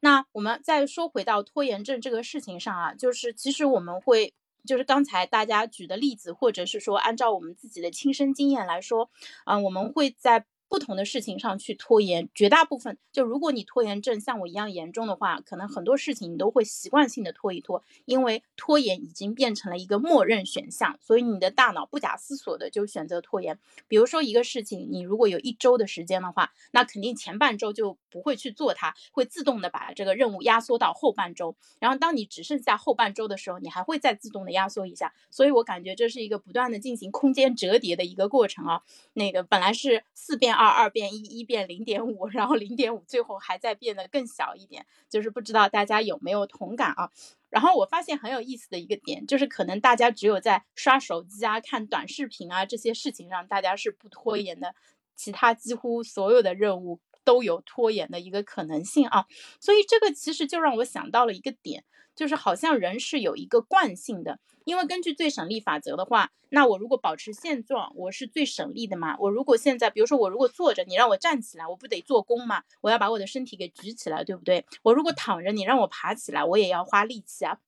[0.01, 4.35] 那我们再说回到拖延症这个事情上啊，就是其实我们会。
[4.67, 9.11] 就是刚才大家举的例子，或者是说按照我们自己的亲身经验来说，
[9.45, 10.45] 啊，我们会在。
[10.73, 23.59] 不同的事情上去拖延，绝大部分就如果你拖延症像我一样严重的话，可能很多事情你都会习惯性的拖一拖，因为拖延已经变成了一个默认选项，所以你的大脑不假思索的就选择拖延。
[23.87, 31.55] 比如说一个事情，你如果有一周的时间的话，那肯定前半周就不会去做它，会自动的把这个任务压缩到后半周。
[31.81, 35.13] 然后当你只剩下后半周的时候，你还会再自动的压缩一下。
[35.31, 38.81] 所以我感觉这是一个不断的进行空间折叠的一个过程啊。
[39.13, 40.62] 那个本来是四变二。
[40.63, 47.11] 二二变一，一变零点五，然后零点五最后还在变得更小一点，就是不知道大家有没有同感啊？
[47.51, 54.75] 然后我发现很有意思的一个点，就是可能大家只有在刷手机啊、看短视频啊这些事情上，大家是不拖延的，
[55.17, 59.27] 其他几乎所有的任务都有拖延的一个可能性啊。
[59.61, 64.39] 所以这个其实就让我想到了一个点，就是好像人是有一个惯性的。
[64.65, 69.17] 因为根据最省力法则的话，那我如果保持现状，我是最省力的嘛。
[69.19, 72.63] 我如果现在，比如说我如果坐着，你让我站起来，我不得做功嘛？
[72.81, 74.65] 我要把我的身体给举起来，对不对？
[74.83, 77.59] 我如果躺着，你让我爬起来，我也要花力气啊。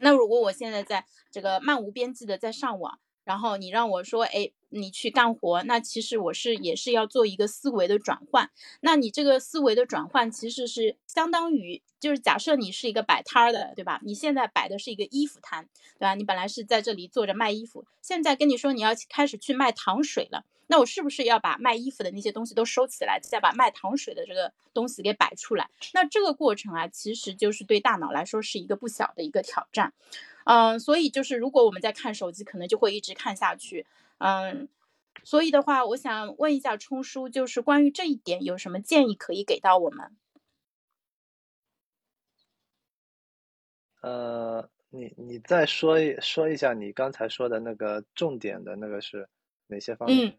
[0.00, 4.52] 那如果我现在在这个漫无边际的在上网，然后你让我说，哎。
[4.70, 8.50] 你去干活，那其实我是也是要做一个思维的转换。
[8.80, 14.00] 那你这个思维的转换，其实是相当于，就是假设你是一个摆摊儿的，对吧？
[14.02, 15.66] 你现在摆的是一个衣服摊，
[15.98, 16.14] 对吧？
[16.16, 25.70] 你本来是在这里坐着卖衣服，现在跟你说你要开始去卖糖水了，那我是不是要把卖衣服的那些东西都收起来，再把卖糖水的这个东西给摆出来？
[25.94, 29.94] 那这个过程啊，其实就是对大脑来说是一个不小的一个挑战。
[30.46, 33.84] 嗯，所以就是如果我们在看手机，可能就会一直看下去。
[34.18, 34.68] 嗯，
[35.24, 40.16] 所以的话，我想问一下冲叔，就是关于这一点有什么建议可以给到我们？
[44.02, 49.28] 呃，你你再说一说一下你刚才说的那个重点的那个是
[49.66, 50.28] 哪些方面？
[50.28, 50.38] 嗯，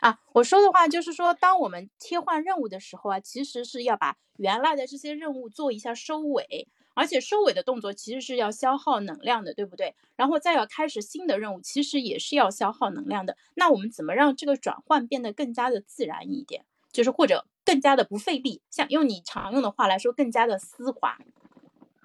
[0.00, 6.66] 啊，我说的话就是说，当我们切换任务的时候啊，其实是要把原来的这些任务做一下收尾。
[6.94, 9.94] 而且收尾的动作其实是要消耗能量的，对不对？
[10.16, 13.36] 然后再要开始新的任务，其实也是要消耗能量的。
[13.54, 16.64] 那我们怎么让这个转换变得更加的自然一点？
[16.92, 21.16] 就是或者更加的不费力，像用你常用的话来说，更加的丝滑。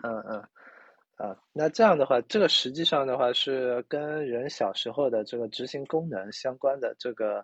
[0.03, 0.47] 嗯嗯，
[1.15, 7.43] 啊，那这样的话，这个实际上的话是跟人小时候的这个执行功能相关的这个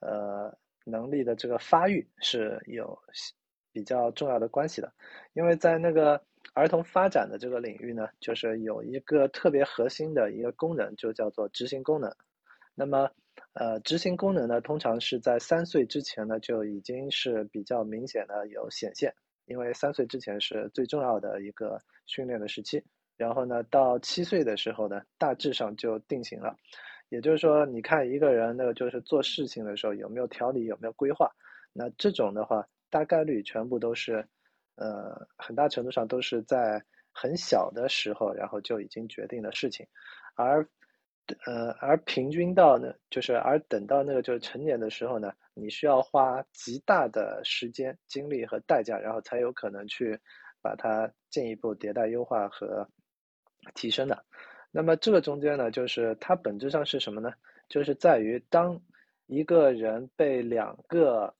[0.00, 0.52] 呃
[0.84, 2.98] 能力的这个发育是有
[3.72, 4.92] 比较重要的关系的，
[5.34, 6.20] 因为在那个
[6.54, 12.14] 儿童发展的这个领域呢，就是有一个特别核心的一个功能，就叫做执行功能。
[12.74, 13.10] 那么，
[13.52, 19.12] 呃，执行功能呢，通常是在三岁之前呢就已经是比较明显的有显现，
[19.46, 22.82] 因为三岁之前是最重要的一个训练的时期。
[23.16, 26.56] 然后呢，到七岁的时候呢，大致上就定型了。
[27.10, 31.30] 也就是说，你看一个人那就是做事情的时候有没有条理，有没有规划，
[31.72, 34.26] 那这种的话，大概率全部都是，
[34.80, 39.86] 呃，很大程度上都是在很小的时候，然后就已经决定的事情，
[40.34, 40.66] 而，
[41.46, 50.18] 呃，而平均到呢，就是而等到那个就是成年的时候呢，你需要花极大的时间、精力和代价，然后才有可能去
[50.60, 52.88] 把它进一步迭代优化和。
[53.74, 54.24] 提升的，
[54.70, 57.30] 那么这个中间呢，就是它本质上是什么呢？
[57.68, 58.80] 就是在于当
[59.26, 61.34] 一个人被两个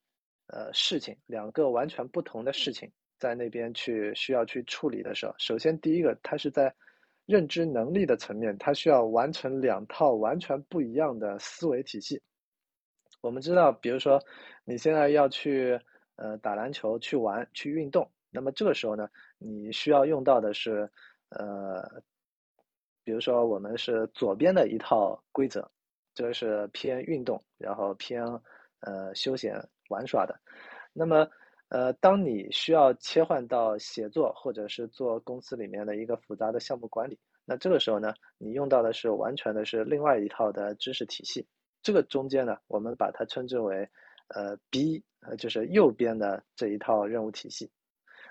[0.48, 6.74] 呃事情，两个完全不同的事情在那边去需要去处理的时候，首先第一个，它是在
[7.26, 12.20] 认知能力的层面，它需要完成两套完全不一样的思维体系。
[13.20, 14.20] 我们知道，比如说
[14.64, 15.78] 你现在要去
[16.16, 20.90] 呃打篮球、去玩、去运动，那么这个时候呢，你需要用到的是
[21.28, 22.02] 呃。
[23.02, 25.68] 比如说，我们是左边的一套规则，
[26.14, 28.22] 这个是偏运动，然后偏
[28.80, 29.56] 呃休闲
[29.88, 30.38] 玩耍的。
[30.92, 31.26] 那么，
[31.70, 41.46] 呃，当你需要切换到写作或者是做公司里面的一个复杂的项目管理，那这个时候呢，你用到的是完全的是另外一套的知识体系。
[41.82, 43.88] 这个中间呢，我们把它称之为
[44.28, 47.70] 呃 B，呃就是右边的这一套任务体系。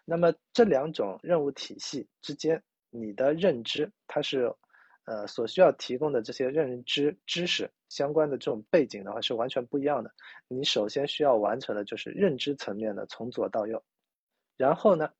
[0.06, 4.54] 那么这两种任务体系之间，你的认知它是。
[5.06, 10.12] 呃，所需要提供的这些认知知识相关的这种背景的话是完全不一样的。
[10.47, 13.84] 你首先需要完成的就是认知层面的从左到右，
[14.56, 15.12] 然后呢，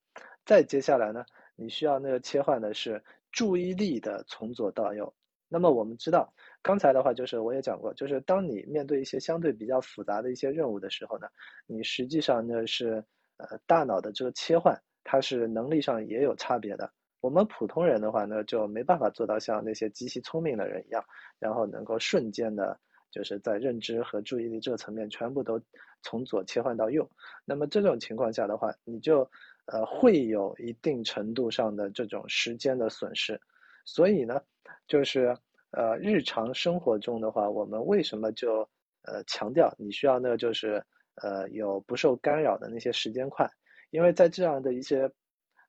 [0.46, 1.24] 再接下来呢，
[1.56, 3.02] 你需要那个切换的是
[3.32, 5.12] 注意力的从左到右。
[5.52, 11.26] 那么我们知道，刚才的话就是我也讲过，就是当你面对一些相对比较复杂的一些任务的时候呢，
[11.66, 13.04] 你实际上呢是
[13.36, 16.92] 呃大脑的这个切换，它是能力上也有差别的。
[17.20, 21.04] 我们普通人的话呢，就没办法做到像那些极其聪明的人一样，
[21.38, 22.78] 然后能够瞬间的，
[23.10, 25.60] 就是在认知和注意力这个层面全部都
[26.02, 27.08] 从左切换到右。
[27.44, 29.28] 那么这种情况下的话，你就
[29.66, 33.38] 呃会有一定程度上的这种时间的损失。
[33.84, 34.40] 所以呢，
[34.86, 35.36] 就是
[35.72, 38.66] 呃日常生活中的话，我们为什么就
[39.02, 40.38] 呃强调你需要呢？
[40.38, 40.82] 就是
[41.16, 43.46] 呃有不受干扰的那些时间块，
[43.90, 45.10] 因为在这样的一些。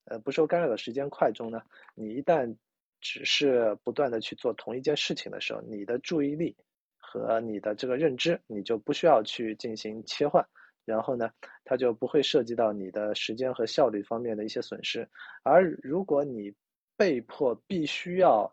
[0.05, 1.61] 呃，不受干扰的时间块中呢，
[1.93, 2.55] 你一旦
[2.99, 6.55] 只是不断的去做同一件事情的时候，你的注意力
[6.97, 10.45] 和你的这个认知，你就不需要去进行切换，
[10.85, 11.31] 然后呢，
[11.63, 15.07] 它就不会涉及到你的时间和效率方面的一些损失。
[15.43, 16.53] 而如果你
[16.97, 18.51] 被迫必须要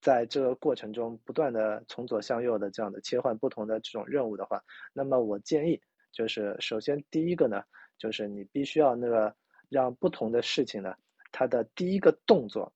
[0.00, 5.80] 在这个过程中不断的从左向右的这样的切换不同的这种任务的话，那么我建议
[6.12, 7.62] 就是首先第一个呢，
[7.98, 9.36] 就是你必须要那个。
[9.68, 10.94] 让不同的事情呢，
[11.30, 12.72] 它的第一个动作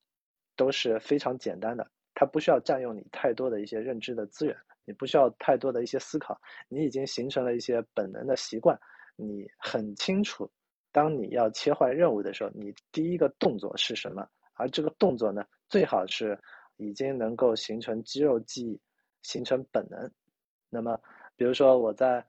[0.57, 8.78] 都是非常简单的，它不需要占用你太多的一些认知的资源，你不需要太多的一些思考，你已经形成了一些本能的习惯，
[9.16, 10.50] 你很清楚，
[10.92, 16.38] 当你要切换任务的时候，你第一个动作是什么，而这个动作呢，最好是
[16.76, 18.81] 已经能够形成肌肉记忆，
[19.22, 20.11] 形成本能。
[20.68, 21.00] 那么，
[21.37, 22.26] 比如说我在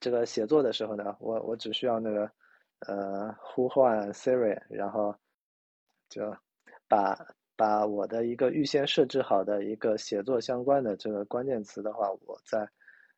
[0.00, 2.28] 这个写作的时候呢，我我只需要那个。
[2.86, 5.14] 呃，呼唤 Siri，然后
[6.08, 6.34] 就
[6.88, 7.14] 把
[7.56, 12.60] 把我的一个预先设置好的一个写作相关的这个关键词的话，我在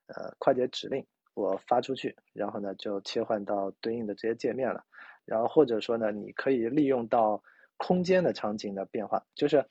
[0.09, 4.85] 呃快捷指令我发出去，然后呢就切换到对应的这些界面了。
[5.25, 7.41] 然后或者说呢，你可以利用到
[7.77, 9.65] 空间的场景的变化，就是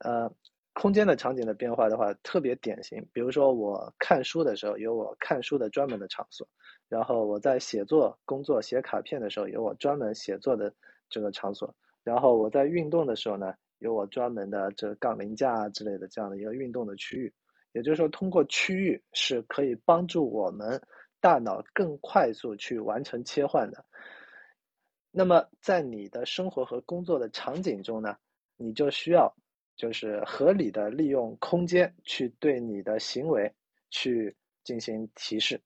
[0.00, 0.30] 呃
[0.74, 3.02] 空间的场景的变化的话，特别典型。
[3.12, 6.46] 比如说我看书的时候，有我看书的专门的场所。
[6.90, 10.74] 然后我在写作工作写卡片的时候，有我专门写作的
[11.08, 11.72] 这个场所；
[12.02, 17.32] 然后我在运动的时候呢，有我专门的这杠铃架啊之类的这样的一个运动的区域。
[17.72, 20.82] 也就是说，通过区域是可以帮助我们
[21.20, 23.84] 大脑更快速去完成切换的。
[25.12, 28.16] 那么在你的生活和工作的场景中呢，
[28.56, 29.32] 你就需要
[29.76, 33.54] 就是合理的利用空间去对你的行为
[33.90, 34.34] 去
[34.64, 35.60] 进行提示。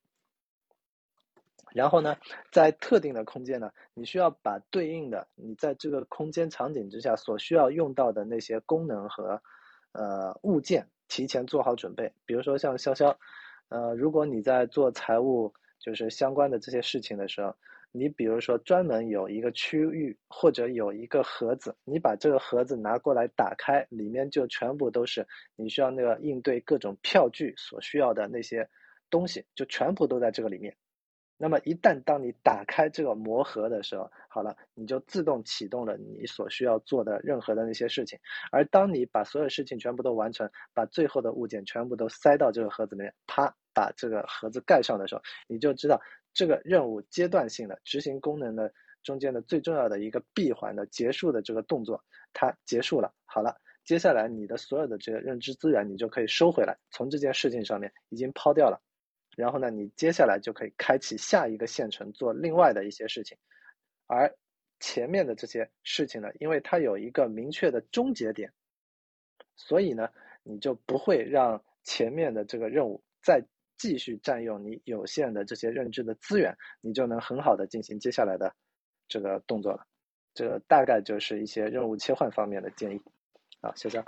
[1.74, 2.16] 然后呢，
[2.52, 9.42] 在特定的空间呢，你需要把对应的你在这个空间场景之下所需要用到的那些功能和
[9.90, 12.12] 呃物件提前做好准备。
[12.24, 13.16] 比如说像潇潇，
[13.70, 17.56] 呃，如果你在做财务就是相关的这些事情的时候，
[17.90, 28.68] 你比如说专门有一个区域或者有一个盒子，你把这个盒子拿过来打开，里面就全部都是你需要那个应对各种票据所需要的那些
[29.10, 30.76] 东西，就全部都在这个里面。
[31.37, 38.18] 那么一旦当你打开这个魔盒的时候，好了，你就自动启动了你所需要做的任何的那些事情。
[38.53, 46.01] 而当你把所有事情全部都完成，把最后的物件全部都塞到这个盒子里面，啪，把这个盒子盖上的时候，你就知道
[46.32, 48.72] 这个任务阶段性的执行功能的
[49.03, 53.12] 中间的最重要的一个闭环的结束的这个动作，它结束了。
[53.26, 58.80] 好了，接下来你的所有的这个认知资源，你就可以收回来，从这件事情上面已经抛掉了。
[59.37, 63.37] 然后呢，你接下来就可以开启下一个线程做另外的一些事情，
[64.07, 64.35] 而
[64.80, 68.53] 前面的这些事情呢，因为它有一个明确的终结点，
[69.57, 70.09] 所以呢，
[70.43, 73.43] 你就不会让前面的这个任务再
[73.76, 78.55] 继续占用你有限的这些认知的资源，你就能很好的进行接下来的
[79.09, 79.87] 这个动作了。
[80.35, 83.01] 这大概就是一些任务切换方面的建议。
[83.62, 84.05] 好，谢谢。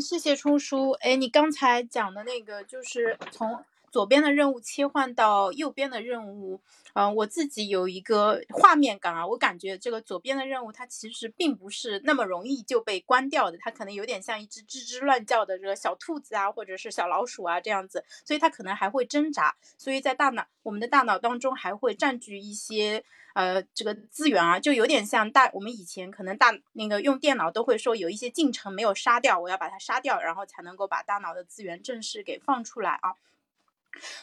[0.00, 0.90] 谢谢冲叔。
[1.00, 6.60] 哎，你刚才讲的那个，就是从左边的任务切换到右边的任务，
[6.94, 23.04] 嗯，我自己有一个画面感啊，我感觉这个左边的任务它其实并不是那么容易就被关掉的，它可能有点像一只吱吱乱叫的这个小兔子啊，或者是小老鼠啊这样子，所以它可能还会挣扎，所以在大脑我们的大脑当中还会占据一些。
[23.36, 33.12] 呃，这个资源啊，就有点像大我们以前可能大那个用电脑都会说有一些进程没有杀掉，我要把它杀掉，然后才能够把大脑的资源正式给放出来啊。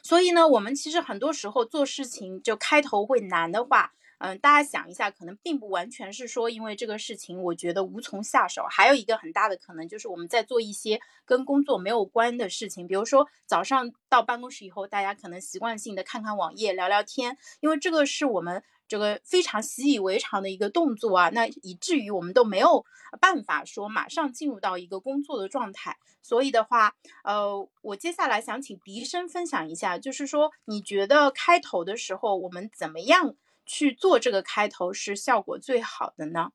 [0.02, 3.94] 所以呢，我们其实很多时候做事情就开头会难的话，
[4.26, 18.64] 嗯，大家想一下，可能并不完全是说因为这个事情我觉得无从下手，还有一个很大的可能就是我们在做一些跟工作没有关的事情，比如说早上到办公室以后，大家可能习惯性的看看网页聊聊天，因为这个是我们。
[18.86, 22.86] 这个非常习以为常的一个动作啊，那以至于我们都没有
[23.20, 25.98] 办法说马上进入到一个工作的状态。
[26.22, 26.94] 所以的话，
[27.24, 33.34] 呃，我接下来想请笛声分享一下，就是说你觉得开头的时候我们怎么样
[33.66, 36.52] 去做这个开头是效果最好的呢？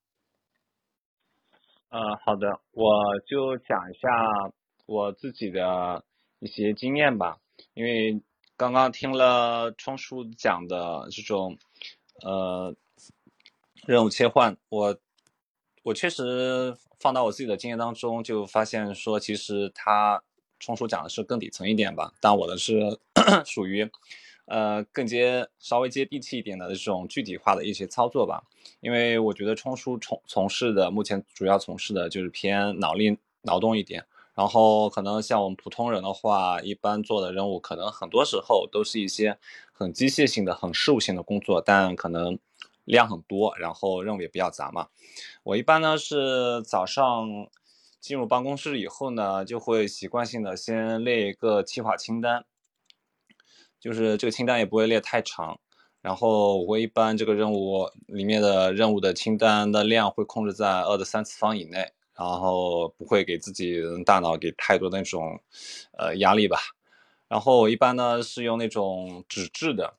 [1.89, 4.53] 呃，好的，我就讲一下
[4.87, 6.05] 我自己的
[6.39, 7.39] 一些经验吧，
[7.75, 8.21] 因为
[8.57, 11.59] 刚刚听了冲叔讲的这种。
[12.21, 12.75] 呃，
[13.87, 14.99] 任务切换，我
[15.85, 20.21] 我确实放到我自己的经验当中，就发现说，其实他
[20.59, 22.99] 冲叔讲的是更底层一点吧，但我的是
[23.47, 23.89] 属于
[24.49, 28.43] 呃更接稍微接地气一点的这种具体化的一些操作吧。
[28.81, 39.39] 因为我觉得冲叔从从事的目前主要从事的就是偏脑力劳动一点，然后可能像我们普通人的话，一般做的任务可能很多时候都是一些。
[39.81, 42.37] 很机械性的、很事务性的工作，但可能
[42.85, 44.89] 量很多，然后任务也比较杂嘛。
[45.45, 47.49] 我一般呢是早上
[48.01, 52.45] 进入办公室以后呢，就会习惯性的先列一个计划清单，
[53.81, 55.59] 就是这个清单也不会列太长。
[56.01, 65.41] 然后我一般这个任务里面的任务的清单的量会控制在二的三次方以内，然后不会给自己大脑给太多那种
[65.99, 66.57] 呃压力吧。
[67.27, 69.95] 然后我一般呢是用那种纸质的，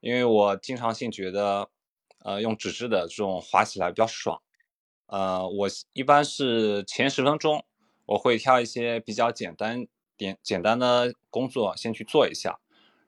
[0.00, 1.70] 因为我经常性觉得，
[2.24, 4.42] 呃，用纸质的这种划起来比较爽。
[5.06, 7.64] 呃，我一般是前十分钟
[8.06, 12.58] 我会挑一些比较简单点简单的工作先去做一下，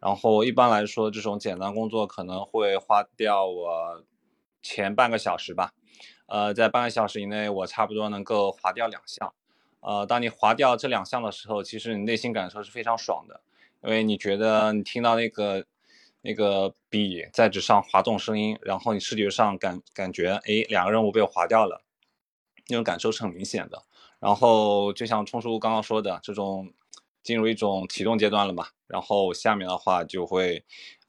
[0.00, 4.04] 然后一般来说这种简单工作可能会花掉我
[4.62, 5.72] 前半个小时吧。
[6.26, 9.32] 呃，在半个小时以内我差不多能够划掉两项。
[9.80, 13.40] 呃，当你划掉这两项的时候，其实你内心感受是非常爽的。
[13.82, 15.64] 因为你觉得你听到那个
[16.22, 21.82] 那个笔在纸上滑动声音，然后你视觉上感感觉，哎，两个任务被我划掉了，
[22.68, 23.84] 那种感受是很明显的。
[24.18, 26.72] 然后就像冲叔刚刚说的，这种
[27.28, 30.64] 进入一种启动阶段了嘛，然后下面的话就会，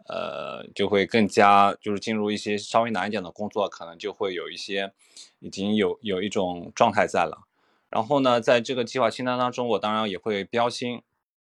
[0.10, 4.92] 呃，就会更加就是进入一些稍微难一点的工作，可能就会有一些
[5.40, 7.48] 已经有有一种状态在了。
[7.90, 11.02] 然后呢，在这个计划清单当中，我当然也会标星。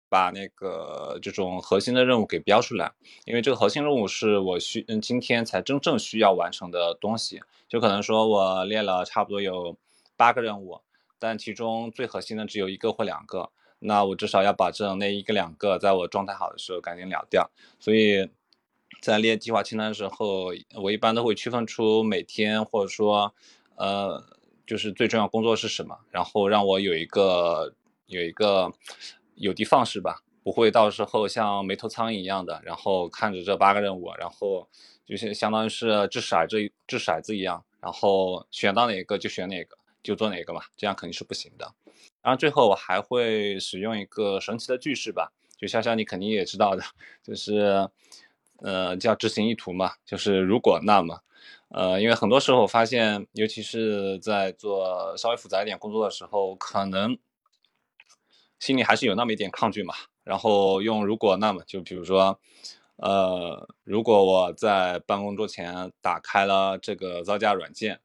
[0.10, 2.94] 把那个这种核心的任务给标出来，
[3.26, 7.42] 因为这个核心任务是我需嗯今天才真正需要完成的东西。
[7.68, 9.76] 就可能说我列了差不多有
[10.16, 10.80] 八个任务，
[11.20, 17.50] 但其中最核心的只有一个或两个，那我至少要把这那一个两个在我状态好的时候赶紧了掉。
[17.80, 18.30] 所以
[19.02, 23.34] 在列计划清单的时候，我一般都会区分出每天或者说，
[23.76, 24.24] 呃，
[24.66, 27.76] 就是最重要工作是什么，然后让我有一个
[28.08, 28.74] 有一个
[29.36, 34.68] 有的放矢吧，不会到时候像没头苍蝇一样的，然后看着这八个任务，然后
[35.06, 41.72] 就是相当于是掷骰子掷骰子一样，然后选到哪个就选哪个，就做哪个嘛，这样肯定是不行的。
[42.28, 46.84] 然后最后我还会使用一个神奇的句式吧，就潇潇你肯定也知道的，
[47.24, 47.90] 就是。
[48.60, 51.22] 呃，叫执行意图嘛，就是如果那么，
[51.70, 57.16] 呃，因为很多时候我发现，尤其是在做稍微复杂一点工作的时候，可能
[58.58, 59.94] 心里还是有那么一点抗拒嘛。
[60.24, 62.40] 然后用如果那么，就比如说，
[62.96, 68.00] 呃，如果我在办公桌前打开了这个造价软件，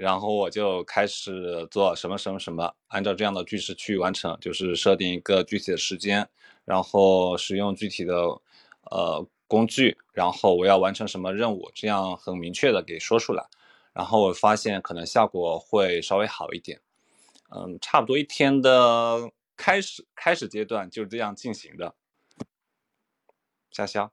[0.00, 6.28] 然后我就开始做什么什么什么，按照这样的句式去完成，就是设定一个具体的时间，
[6.64, 8.14] 然后使用具体的，
[8.90, 9.26] 呃。
[9.50, 13.44] 工具，然后我要完成什么任务，这样很明确的给说出来，
[13.92, 16.80] 然后我发现可能效果会稍微好一点。
[17.48, 21.96] 嗯，差不多一天的开始开始阶段就是这样进行的。
[23.72, 24.10] 潇潇，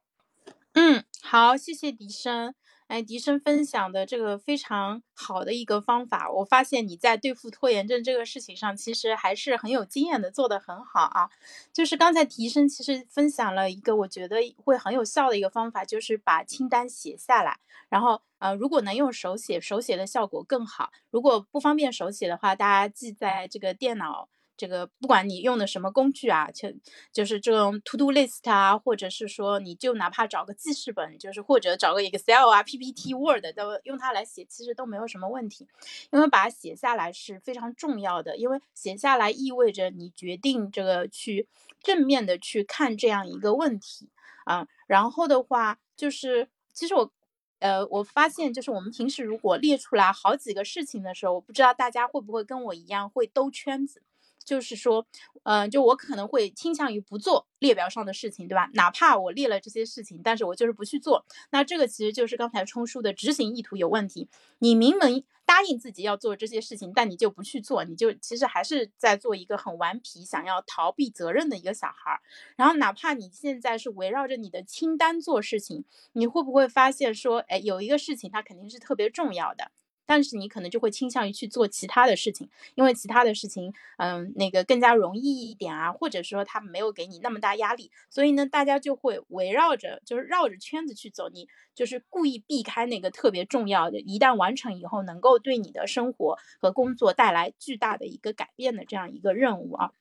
[0.74, 2.56] 嗯，好，谢谢笛声。
[2.88, 11.30] 哎，笛声分享的这个非常好的一个方法，我发现你在对付拖延症这个事情上，其实还是很有经验的，做得很好啊。
[11.74, 17.60] 就是刚才笛声其实分享了一个我觉得会很有效的一个方法，就是把清单写下来，
[17.90, 24.30] 然后呃，如果能用手写，手写的效果更好；如果不方便手写的话，大家记在这个电脑。
[24.58, 26.74] 这个不管你用的什么工具啊，就
[27.14, 35.68] 就是这种 to do list 啊，或者是说你就哪怕找个记事本，就是或者找个 Excel 啊、PPT、Word 都用它来写，其实都没有什么问题。
[36.12, 41.48] 因为把它写下来是非常重要的，因为写下来意味着你决定这个去
[41.84, 44.10] 正面的去看这样一个问题
[44.46, 44.68] 啊。
[44.88, 47.12] 然后的话，就是其实我
[47.60, 54.02] 呃我发现，就是我们平时如果列出来好几个事情的时候，我不知道大家会不会跟我一样会兜圈子。
[54.48, 55.06] 就是说，
[55.44, 58.70] 嗯，就我可能会倾向于不做列表上的事情，对吧？
[58.76, 61.26] 哪怕我列了这些事情，但是我就是不去做。
[61.52, 64.30] 那这个其实就是刚才冲叔的执行意图有问题。
[64.60, 72.22] 你明明答应自己要做这些事情，但你就不去做，你就其实还是在做一个很顽皮、想要逃避责任的一个小孩儿。
[72.56, 75.84] 然后，哪怕你现在是围绕着你的清单做事情，
[76.14, 79.72] 你会不会发现说，哎，有一个事情它肯定是特别重要的？
[80.08, 99.92] 但是你可能就会倾向于去做其他的事情，因为其他的事情，嗯，那个更加容易一点啊，或者说他没有给你那么大压力，所以呢，大家就会围绕着，就是绕着圈子去走，你就是故意避开那个特别重要的，一旦完成以后能够对你的生活和工作带来巨大的一个改变的这样一个任务啊。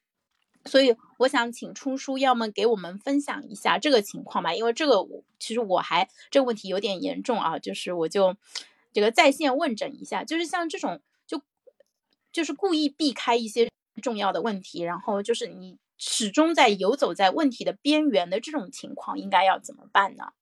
[0.64, 5.04] 所以我想请出书，要么给我们分享一下这个情况吧，因为这个
[5.40, 8.36] 其实我还这个问题有点严重啊，就是我就。
[8.97, 11.42] 这个在线问诊一下，就是像这种，就
[12.32, 13.70] 就是故意避开一些
[14.03, 20.32] 重要的问题，然后就是你始终在游走在问题的边缘的这种情况，应该要怎么办呢？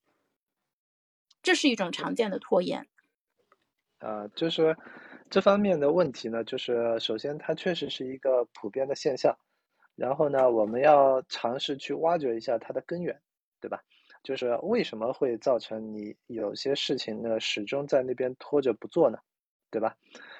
[1.43, 2.87] 这是一种常见的拖延。
[3.99, 4.77] 呃，就是
[5.29, 9.37] 这方面的问题呢，就是首先它确实是一个普遍的现象，
[9.97, 13.19] 然后呢，我们要尝试去挖掘一下它的根源，
[13.59, 13.83] 对吧？
[14.25, 19.19] 就是为什么会造成你有些事情呢始终在那边拖着不做呢？
[19.69, 19.95] 对吧？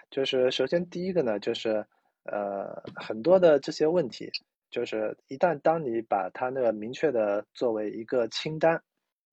[0.10, 1.86] 就是首先第一个呢，就是
[2.24, 4.32] 呃很多的这些问题，
[4.72, 8.82] 就是一旦当你把它那个明确的作为一个清单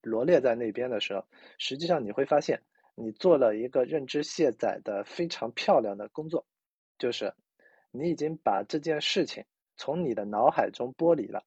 [0.03, 1.25] 罗列在那边的时候，
[1.57, 2.61] 实际上你会发现
[2.95, 6.45] 你做了一个认知卸载的非常漂亮的工作，
[6.99, 7.33] 就是
[7.91, 9.45] 你已经把这件事情
[9.79, 11.43] 从你的脑海中剥离了，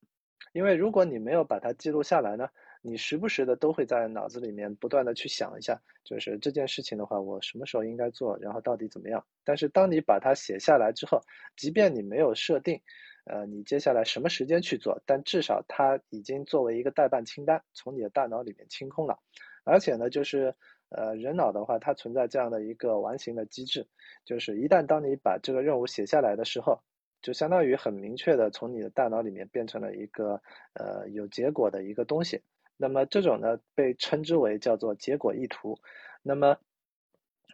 [0.53, 2.49] 因为如果你没有把它记录下来呢？
[2.87, 9.25] 你时不时的都会在脑子里面不断的去想一下，就是这件事情的话，我什么时候应该做，然后到底怎么样？
[9.43, 11.19] 但是当你把它写下来之后，
[11.57, 12.79] 即便你没有设定，
[13.25, 19.17] 呃，你接下来什么时间去做，但至少它已经作为一个代办清单从你的大脑里面清空了。
[19.63, 20.53] 而且呢，就是
[20.89, 23.87] 呃，人脑的话，它存在这样的一个完形的机制，
[24.25, 26.79] 就是一旦当你把这个任务写下来的时候，
[27.23, 30.39] 就相当于很明确的从你的大脑里面变成了一个
[30.73, 32.43] 呃有结果的一个东西。
[32.77, 35.79] 那么这种呢，被称之为叫做结果意图。
[36.21, 36.57] 那么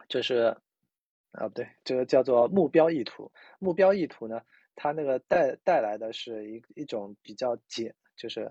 [0.08, 0.56] 就是
[1.32, 3.30] 啊，不对，这个叫做目标意图。
[3.58, 4.40] 目标意图呢，
[4.74, 8.50] 它那个带带来的是一一种比较结，就是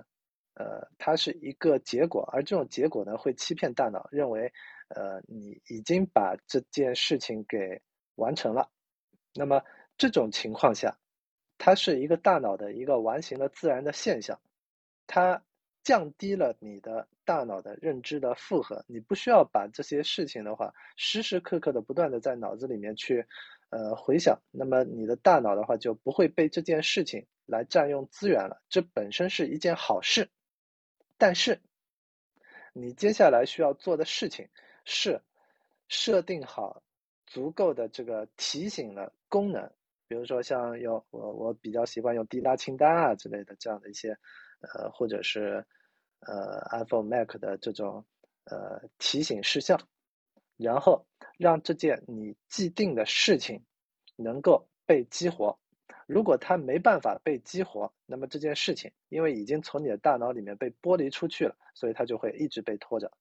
[0.53, 4.51] 呃，它是一个结果，而这种结果呢，会欺骗大脑，认为
[4.89, 7.81] 呃，你已经把这件事情给
[8.15, 8.69] 完成了。
[9.33, 9.61] 那么
[9.97, 10.97] 这种情况下，
[11.57, 14.39] 它是一个大脑的一个完形的自然的现象，
[15.05, 15.43] 它。
[15.83, 23.25] 降低了你的大脑的认知的负荷，你不需要把这些事情的话时时刻刻的不断的在脑子里面去
[23.69, 30.29] 呃回想，那么你的大脑的话就不会被这件事情来占用资源了，这本身是一件好事。
[31.17, 31.59] 但是
[32.73, 34.49] 你接下来需要做的事情
[34.85, 35.21] 是
[35.87, 36.83] 设定好
[37.25, 39.71] 足够的这个提醒的功能，
[40.07, 44.17] 比如说像用我我比较习惯用滴答清单啊之类的这样的一些。
[44.61, 45.65] 呃，或者是
[46.19, 48.05] 呃 iPhone、Mac 的这种
[48.45, 49.79] 呃提醒事项，
[50.57, 51.05] 然后
[51.37, 53.63] 让这件你既定的事情
[54.15, 55.57] 能够被激活。
[56.07, 63.11] 如果它没办法被激活，那么这件事情因为已经从你的大脑里面被剥离出去了，所以它就会一直被拖着。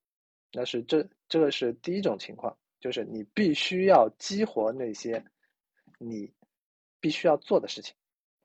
[0.53, 5.25] 那是这这个是第一种情况，就是你必须要激活那些
[5.99, 6.33] 你
[6.99, 7.95] 必须要做的事情，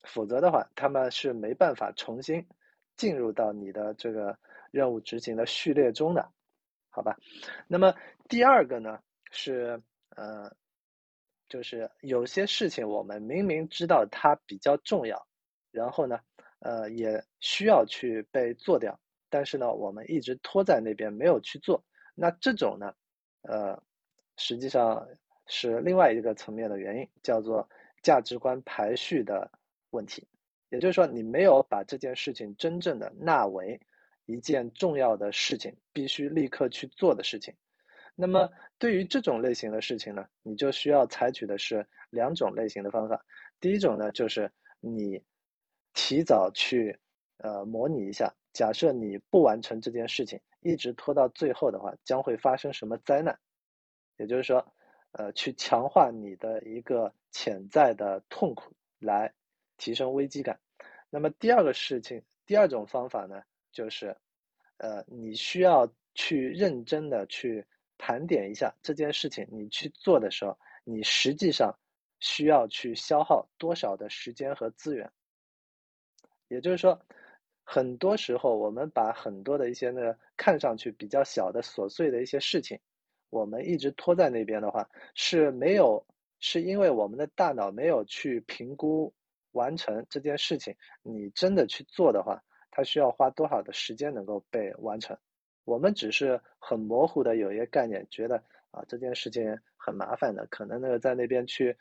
[0.04, 2.46] 否则的话，他们是没办法重新。
[2.98, 4.38] 进入到你的这个
[4.72, 6.30] 任务执行的序列中的，
[6.90, 7.18] 好吧？
[7.68, 7.94] 那么
[8.30, 9.00] 第二个呢
[9.32, 9.82] 是
[10.16, 10.52] 呃，
[11.50, 15.28] 就是有些事情我们明明知道它比较重要，
[15.72, 16.20] 然后呢
[16.60, 21.84] 呃也需要去被做掉，但是呢我们一直拖在那边没有去做，
[22.16, 22.94] 那这种呢
[23.42, 23.82] 呃
[24.38, 25.08] 实际上
[25.48, 27.70] 是另外一个层面的原因，叫做
[28.02, 29.52] 价值观排序的
[29.92, 30.28] 问题。
[30.70, 33.80] 也就是说，你没有把这件事情真正的纳为
[34.26, 37.54] 一件重要的事情，必须立刻去做的事情。
[38.16, 38.50] 那么，
[38.80, 43.24] 对于这种类型的事情呢，你就需要采取的是两种类型的方法。
[43.60, 45.22] 第一种呢，就是你
[45.94, 46.98] 提早去
[47.38, 53.38] 呃模拟一下，假设你不完成这件事情，一直拖到最后的话，将会发生什么灾难？
[54.18, 54.66] 也就是说，
[55.12, 59.34] 呃，去强化你的一个潜在的痛苦来。
[59.78, 60.60] 提升危机感。
[61.10, 64.16] 那么第二个事情，第二种方法呢，就是，
[64.78, 67.66] 呃，你需要去认真的去
[67.98, 71.74] 盘点一下这件事情，你去做的时候，你实际上
[72.20, 75.10] 需要去消耗多少的时间和资源。
[76.50, 77.00] 也就是说，
[77.64, 82.80] 很多时候我们把很多的一些呢看上去比较小的琐碎的一些事情，
[83.30, 86.06] 我们一直拖在那边的话，是没有，
[86.40, 89.14] 是因为我们的大脑没有去评估。
[89.56, 95.18] 完成这件事情，你真的去做的话，它需要花多少的时间能够被完成？
[95.64, 98.36] 我们只是很模糊的有一个概念，觉得
[98.70, 101.76] 啊这件事情很麻烦的，可能那个在那边去，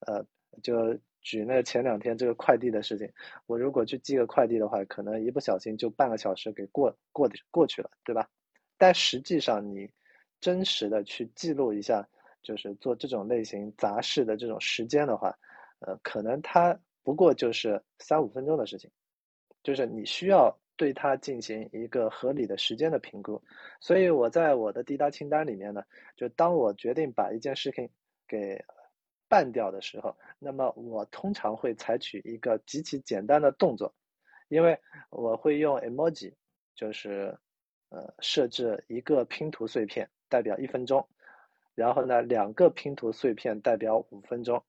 [0.00, 0.24] 呃，
[0.62, 3.10] 就举那个前两天这个快递的事情，
[3.46, 8.28] 我如果去寄个快递的话，可能一不小心就半个小时给过过过去了，对吧？
[8.76, 9.90] 但实际上你
[10.40, 12.06] 真实的去记录一下，
[12.42, 15.36] 就是做这种类型杂事的这种时间的话，
[15.80, 16.78] 呃，可能它。
[17.04, 18.90] 不过就是三五分钟的事情，
[19.62, 23.40] 就是你需要对它进行一个合理的时间的评估。
[23.80, 25.84] 所以我在我的滴答清单里面呢，
[26.16, 27.90] 就当我决定把一件事情
[28.26, 28.64] 给
[29.28, 33.94] 办掉的时候，那么我通常会采取一个极其简单的动作，
[34.48, 34.78] 因为
[35.10, 36.34] 我会用 emoji，
[36.74, 37.38] 就是
[37.90, 41.06] 呃设置一个拼图碎片代表一分钟，
[41.74, 44.64] 然后呢两个拼图碎片代表五分钟。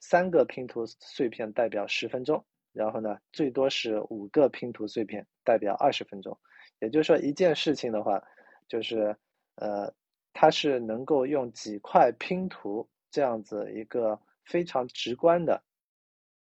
[0.00, 2.42] 三个拼图碎片代表十分钟，
[2.72, 6.36] 然后呢，最多是五个拼图碎片代表二十分钟。
[6.80, 8.22] 也就是说，一件事情的话，
[8.66, 9.14] 就是
[9.56, 9.92] 呃，
[10.32, 15.62] 它是能够用几块拼图这样子一个非常直观的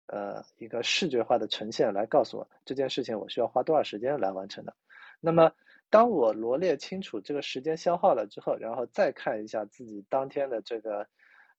[0.06, 4.76] 呃一个视觉化的呈现来告诉我这件事情我需要花多少时间来完成的。
[5.20, 5.52] 那么，
[5.90, 11.08] 当我罗列清楚这个时间消耗了之后，然后再看一下自己当天的这个。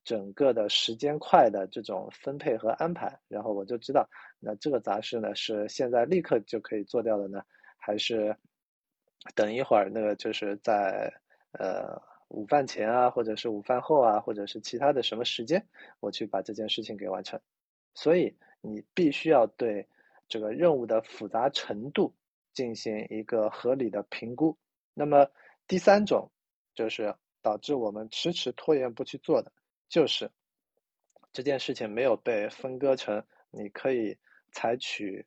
[0.04, 7.44] 整个的时间块的这种分配和安排，然后我就知道，那这个杂事呢是现在立刻就可以做掉的呢，
[7.78, 8.36] 还是
[9.36, 11.14] 等一会儿那个就是在
[11.52, 15.64] 呃午饭前啊，或者是午饭后啊，或者是其他的什么时间，
[16.00, 17.40] 我去把这件事情给完成。
[17.94, 19.88] 所以你必须要对
[20.28, 22.14] 这个任务的复杂程度
[22.54, 24.58] 进行一个合理的评估。
[24.94, 25.28] 那么
[25.68, 26.32] 第三种
[26.74, 29.52] 就是导致我们迟迟拖延不去做的。
[29.90, 30.32] 就是
[31.34, 34.18] 这件事情没有被分割成你可以
[34.52, 35.26] 采取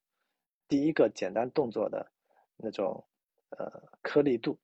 [0.69, 2.11] 第一个简单动作的
[2.57, 3.05] 那种
[3.51, 4.59] 呃颗粒度，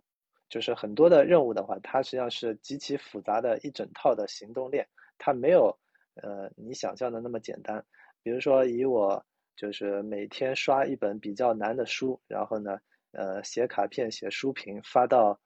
[0.48, 4.88] 就是很多的任务的话，它实际上是极其复杂的一整套的行动链，
[5.18, 5.76] 它没有
[6.14, 7.84] 呃你想象的那么简单。
[8.22, 9.24] 比如说，以我
[9.56, 12.78] 就是每天刷一本比较难的书，然后呢
[13.12, 15.40] 呃写卡片、写书评发到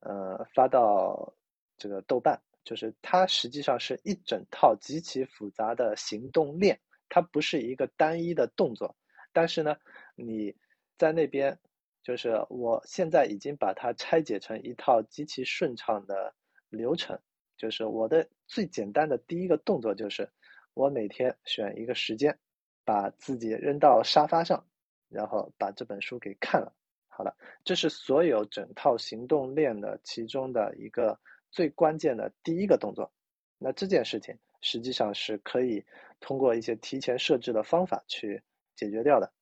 [0.00, 1.34] 呃发到
[1.76, 2.40] 这个豆瓣。
[2.68, 8.94] 就是它实际上是一整套极其复杂的行动链，它不是一个单一的动作。
[9.32, 9.74] 但是呢，
[10.16, 10.54] 你
[10.98, 11.58] 在那边
[12.02, 16.34] 就是我现在已经把它拆解成一套极其顺畅的
[16.68, 17.18] 流程。
[17.56, 20.30] 就是我的最简单的第一个动作就是，
[20.74, 22.38] 我每天选一个时间，
[22.84, 24.62] 把自己扔到沙发上，
[25.08, 26.70] 然后把这本书给看了。
[27.08, 31.18] 好了，这是所有整套行动链的其中的一个
[31.50, 33.12] 最关键的第一个动作。
[33.58, 35.84] 那这件事情实际上是可以
[36.20, 38.42] 通过一些提前设置的方法去
[38.76, 39.32] 解决掉的。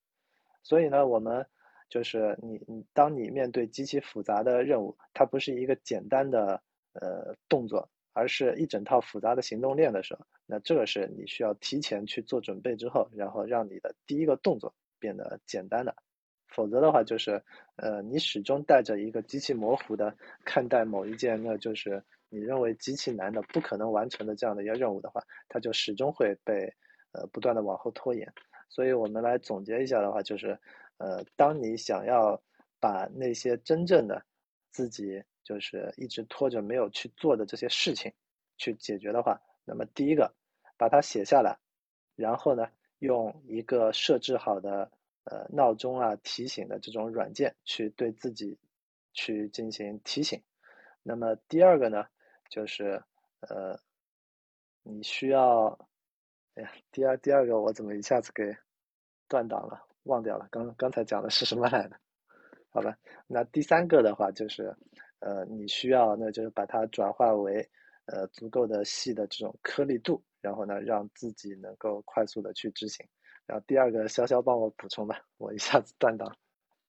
[0.63, 1.45] 所以呢，我们
[1.89, 6.61] 就是你你当你面对极其复杂的任务，它不是一个简单的
[6.93, 7.89] 呃动作。
[8.19, 15.95] 而是一整套复杂的行动链的时候，那这个是你需要提前去做准备之后，然后让你的第一个动作变得简单的。
[16.47, 17.43] 否则的话，就是
[17.75, 26.73] 呃，你始终带着一个极其模糊的看待某一件，那就是你认为极其难的、不可能完成的这样的一个任务的话，它就始终会被
[27.11, 28.31] 呃不断的往后拖延。
[28.69, 30.59] 所以我们来总结一下的话，就是
[30.97, 32.41] 呃，当你想要
[32.79, 34.23] 把那些真正的
[34.71, 35.23] 自己。
[35.47, 38.11] 就是一直拖着没有去做的这些事情，
[38.57, 40.35] 去解决的话，那么第一个，
[40.77, 41.57] 把它写下来，
[42.17, 42.67] 然后呢，
[42.99, 44.91] 用一个设置好的
[45.29, 48.57] 呃闹钟啊提醒的这种软件去对自己
[49.13, 50.41] 去进行提醒。
[51.03, 52.05] 那么第二个呢，
[52.49, 53.03] 就是
[53.41, 53.79] 呃，
[54.83, 55.77] 你需要，
[56.55, 58.55] 哎呀，第二第二个我怎么一下子给
[59.27, 61.99] 断档了，忘掉了，刚刚才讲的是什么来的？
[62.69, 62.97] 好吧，
[63.27, 64.75] 那第三个的话就是。
[65.19, 67.67] 呃，你需要那就是把它转化为
[68.05, 73.03] 呃足够的细的这种颗粒度，然后呢，让自己能够快速的去执行。
[73.47, 76.35] 然后第二个，潇潇帮我补充吧，我一下子断档，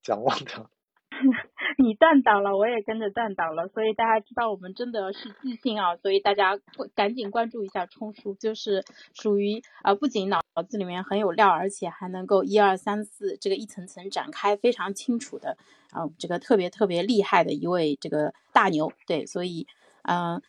[0.03, 0.69] 讲忘掉。
[1.79, 6.59] 你断档了，我也跟着断档了，所以大家知道我们真的是即兴啊，所以大家
[6.95, 8.85] 赶紧关注一下冲叔，就是
[9.15, 15.57] 属于啊不仅脑子里面很有料，而且还能够一二三四这个一层层展开非常清楚的
[15.91, 19.67] 啊这个特别特别厉害的一位这个大牛，对，所以
[20.03, 20.41] 嗯，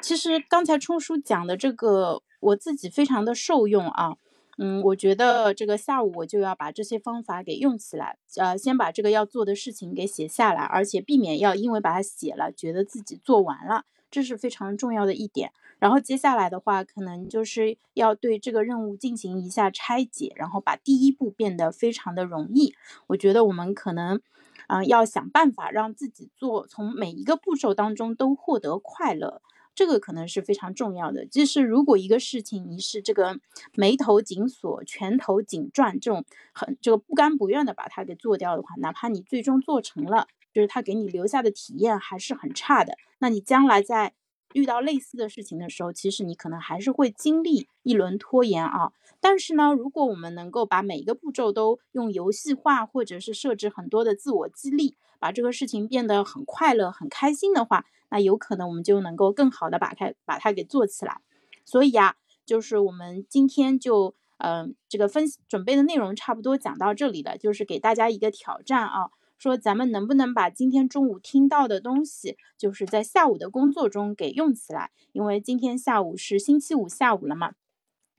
[0.00, 4.16] 其实刚才冲叔讲的这个我自己非常的受用啊。
[4.64, 15.50] 嗯，我觉得这个下午我就要把这些方法给用起来，呃，先把这个要做的事情给写下来，而且避免要因为把它写了，觉得自己做完了，这是非常重要的一点。
[15.80, 22.72] 然后接下来的话，可能就是要对这个任务进行一下拆解，然后把第一步变得非常的容易。
[23.08, 24.20] 我觉得我们可能，
[24.68, 29.42] 嗯，要想办法让自己做，从每一个步骤当中都获得快乐。
[29.74, 33.40] 这个可能是非常重要的，就是如果一个事情你是这个
[33.74, 42.98] 眉头紧锁、拳头紧攥这种很这个不甘不愿的把它给做掉的话，哪怕你最终做成了，就是它给你留下的体验还是很差的。
[43.18, 44.12] 那你将来在
[44.52, 48.92] 遇到类似的事情的时候，其实你可能还是会经历一轮拖延啊。
[49.20, 57.86] 但是呢，如果我们能够把每一个步骤都用游戏化，或者是设置很多的自我激励，把这个事情变得很快乐、很开心的话。
[58.12, 61.22] 那有可能我们就能够更好的把它把它给做起来，
[61.64, 69.08] 所以啊，就是我们今天就嗯这个分准备的内容差不多讲到这里了，就是给大家一个挑战啊，
[69.38, 77.54] 说咱们能不能把今天中午听到的东西，就是在下午的工作中给用起来，因为今天下午是星期五下午了嘛。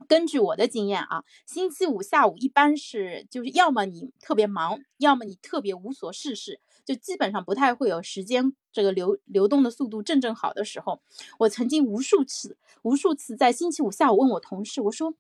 [0.08, 6.60] 根据我的经验啊，星期五下午一般是就是要么你特别忙，要么你特别无所事事。
[6.86, 11.02] 就基本上不太会有时间这个流流动的速度正正好的时候。
[11.40, 15.14] 我曾经无数次、无数次在星期五下午问我同事，我说：“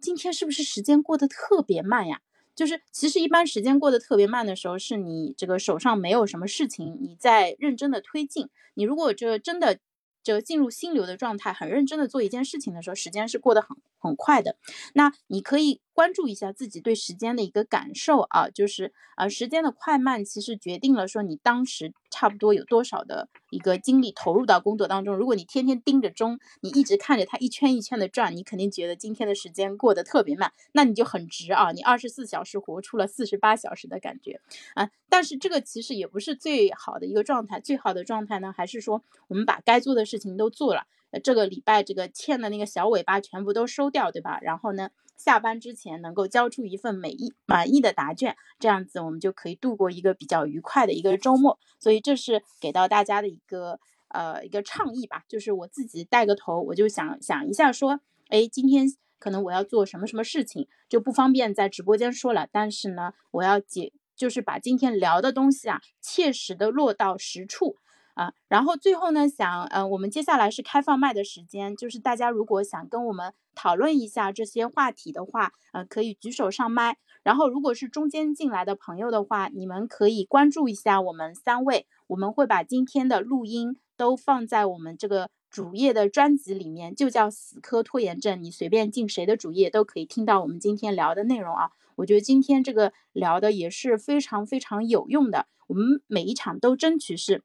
[0.00, 2.20] 今天是不是时间过得特别慢呀？”
[2.54, 8.48] 就是其实一般时间过得特别慢的时候，是你这个手上没有什么事情，你在认真的推进。
[8.74, 9.78] 你如果这真的。
[10.26, 14.56] 这个进入心流的状态，很认真的做一件事情的时候，时间是过得很很快的。
[14.94, 25.16] 那你可以关注一下自己对时间的一个感受啊，就是呃时间的快慢其实决定了说你当时差不多有多少的一个精力投入到工作当中。
[25.16, 34.40] 如果你天天盯着钟，你一直看着它一圈一圈的转，你肯定觉得今天的时间过得特别慢，那你就很值啊，你二十四小时活出了四十八小时的感觉
[34.74, 34.90] 啊。
[35.08, 40.86] 但是这个其实也不是最好的一个状态，最好的状态呢，还是说我们把该做的事情都做了，
[41.22, 44.38] 这个礼拜这个欠的那个小尾巴全部都收掉，对吧？
[44.40, 51.58] 然后呢，下班之前能够交出一份满意满意的答卷，这样子我们就可以度过一个比较愉快的一个周末。
[51.78, 53.78] 所以这是给到大家的一个
[54.08, 58.86] 呃一个倡议吧，就是我自己带个头，我就想想一下说，哎，今天
[59.18, 63.92] 可能我要做什么什么事情，就不方便在直播间说了，但是呢，我要解。
[64.16, 67.76] 就是把今天聊的东西啊，切实的落到实处
[68.16, 68.32] 啊。
[68.48, 76.96] 然后最后呢，想，嗯，我们接下来是开放麦的时间，就是大家如果想跟我们讨论一下这些话题的话，呃，可以举手上麦。
[77.22, 88.40] 然后如果是中间进来的朋友的话，你们可以关注一下我们三位，我们会把今天的录音都放在我们这个主页的专辑里面，就叫死磕拖延症。
[88.40, 91.70] 你随便进谁的主页都可以听到我们今天聊的内容啊。
[91.96, 97.42] 我觉得今天这个聊的也是非常非常有用的，我们每一场都争取是。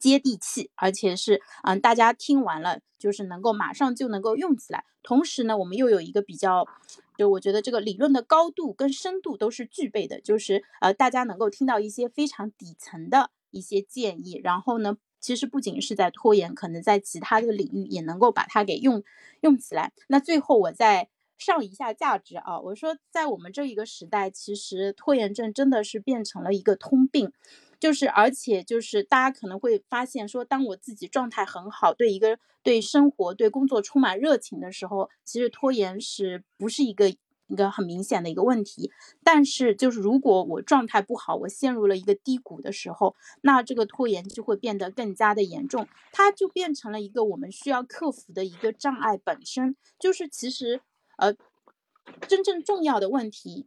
[0.00, 4.84] 接地气，而且是嗯，大家听完了就是能够马上就能够用起来。
[5.02, 6.66] 同时呢，我们又有一个比较，
[7.16, 14.38] 就我觉得这个理论的高度跟深度都是具备的，就是呃，大家能够听到一些非常底层的一些建议。
[14.42, 19.02] 然后呢，其实不仅是在拖延，可能在其他的领域也能够把它给用
[19.40, 19.92] 用起来。
[20.08, 21.08] 那最后我再
[21.38, 27.32] 上一下价值啊，我说在我们这一个时代，其实拖延症真的是变成了一个通病。
[27.80, 37.08] 就是，而且就是大家可能会发现，说当我自己状态很好，对一个对生活、对工作充满热情的时候，其实拖延是不是一个
[37.46, 38.90] 一个很明显的一个问题？
[39.22, 49.76] 但是就是如果我状态不好，我陷入了一个低谷的时候，那这个拖延就会变得更加的严重，它就变成了一个我们需要克服的一个障碍本身。
[49.98, 50.80] 就是其实，
[51.16, 51.32] 呃，
[52.26, 53.66] 真正重要的问题。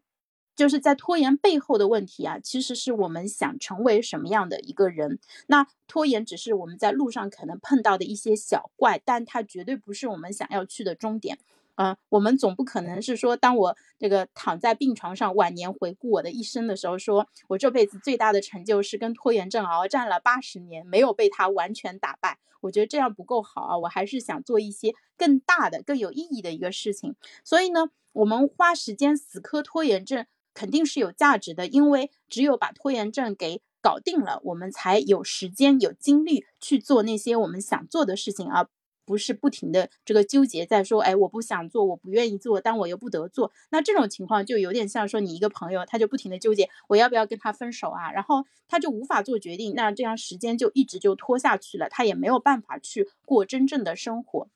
[0.55, 5.19] 就是在拖延背后的问题啊，其实是我们想成为什么样的一个人。
[5.47, 11.39] 那拖延只是我们在路上可能碰到的一些小怪，但它绝对不是我们想要去的终点。
[11.75, 22.37] 啊，我们总不可能是说，当我这个躺在病床上晚年回顾我的一生的时候，说我这辈子最大的成就是跟拖延症鏖战了八十年，没有被它完全打败。
[22.59, 27.15] 我觉得这样不够好啊，我还是想做一些更大的、更有意义的一个事情。
[27.43, 30.27] 所以呢，我们花时间死磕拖延症。
[30.53, 38.67] 肯定是有价值的，因为只有把拖延症给搞定了，我们才有时间、有精力去做那些我们想做的事情，而
[39.03, 43.51] 不是不停的这个纠结在说，哎，我不想做，我不愿意做，但我又不得做。
[43.71, 48.11] 那这种情况就有点像说，你一个朋友，他就不停的纠结，我要不要跟他分手啊？
[48.11, 54.47] 然后他就无法做决定，那这样时间就一直就拖下去了，他也没有办法去过真正的生活。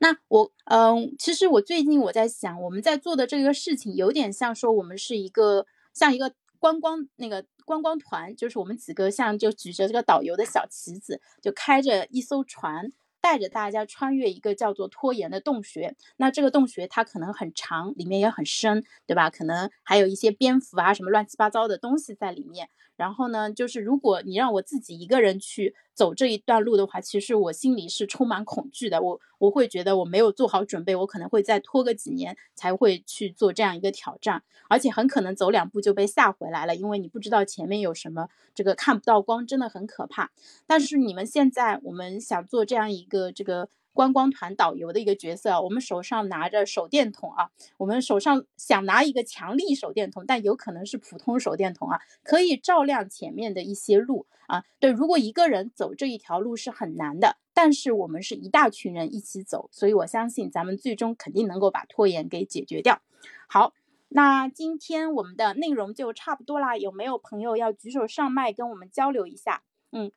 [0.00, 15.94] 那我嗯，其实我最近我在想，我们在做的这个事情有点像说，我们是一个像一个观光那个观光团，就是我们几个像就举着这个导游的小旗子，就开着一艘船，带着大家穿越一个叫做拖延的洞穴。
[16.16, 19.30] 那这个洞穴它可能很长，里面也很深，对吧？
[19.30, 22.68] 可能还有一些蝙蝠啊什么乱七八糟的东西在里面。
[22.96, 29.00] 然后呢，就是如果你让我自己一个人去走这一段路的话，其实我心里是充满恐惧的。
[29.00, 40.30] 我我会觉得我没有做好准备，我可能会再拖个几年才会去做这样一个挑战，而且很可能走两步就被吓回来了，因为你不知道前面有什么，这个看不到光，真的很可怕。
[40.66, 43.68] 但是你们现在，我们想做这样一个这个。
[43.96, 54.64] 观光团导游的一个角色，我们手上拿着手电筒啊，我们手上想拿一个强力手电筒，但有可能是普通手电筒啊，可以照亮前面的一些路啊。
[54.78, 63.00] 对，如果一个人走这一条路是很难的，但是我们是一大群人一起走，所以我相信咱们最终肯定能够把拖延给解决掉。
[63.48, 63.72] 好，
[64.10, 69.62] 那今天我们的内容就差不多啦，有没有朋友要举手上麦跟我们交流一下？
[69.90, 70.12] 嗯。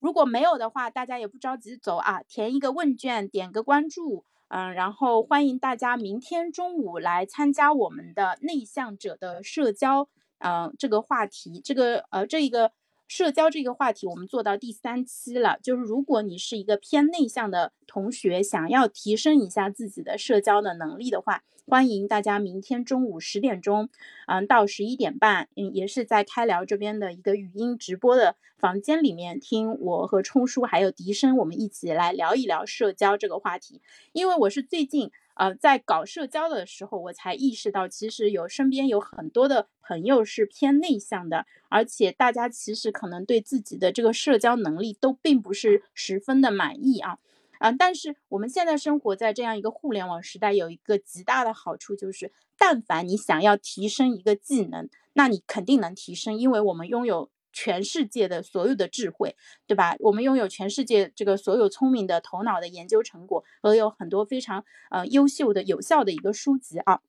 [0.00, 12.70] 如果没有的话，大家也不着急走啊，填一个问卷，点个关注，嗯，然后欢迎大家明天中午来参加我们的内向者的社交，嗯，这个话题，这个呃，这一个
[13.08, 15.58] 社交这个话题，我们做到第三期了。
[15.62, 21.42] 就是如果你是一个偏内向的同学，想要提升一下自己的社交的能力的话。
[21.68, 23.90] 欢迎大家明天中午十点钟，
[24.26, 33.82] 嗯，到十一点半，嗯，也是在开聊这边的一个语音直播的房间里面听我和冲叔还有笛声，我们一起来聊一聊社交这个话题。
[34.12, 47.18] 因为我是最近呃在搞社交的时候，我才意识到，其实有身边有很多的朋友是偏内向的，而且大家其实可能对自己的这个社交能力都并不是十分的满意啊。
[47.58, 59.34] 啊，但是我们现在生活在这样一个互联网时代，有一个极大的好处就是，但凡你想要提升一个技能，那你肯定能提升，因为我们拥有全世界的所有的智慧，
[59.66, 59.96] 对吧？
[60.00, 67.00] 我们拥有全世界这个所有聪明的头脑的研究成果，和有很多非常呃优秀的有效的一个书籍啊。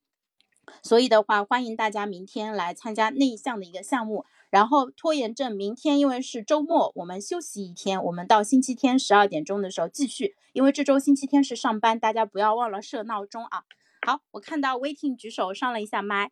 [0.84, 4.26] 所以的话，欢迎大家明天来参加内向的一个项目。
[4.50, 8.04] 然后拖延症，明天因为是周末，我们休息一天。
[8.04, 13.64] 我们到星期天十二点钟的时候继续，因为这周星期天是上班，大家不要忘了设闹钟啊。
[14.06, 16.32] 好，我看到 waiting 举手上了一下麦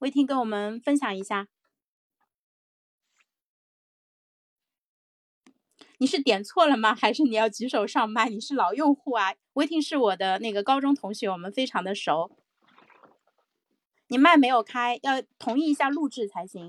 [0.00, 1.46] ，waiting 跟我们分享一下。
[5.98, 6.92] 你是点错了吗？
[6.92, 8.28] 还是你要举手上麦？
[8.28, 12.32] 你是老用户啊？waiting 是我的那个高中同学，我们非常的熟。
[14.08, 16.68] 你麦没有开，要同意一下录制才行。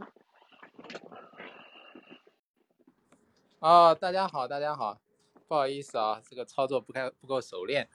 [3.65, 5.01] 哦，大家好，大家好，
[5.47, 7.89] 不好意思啊，这个操作不开不够熟练。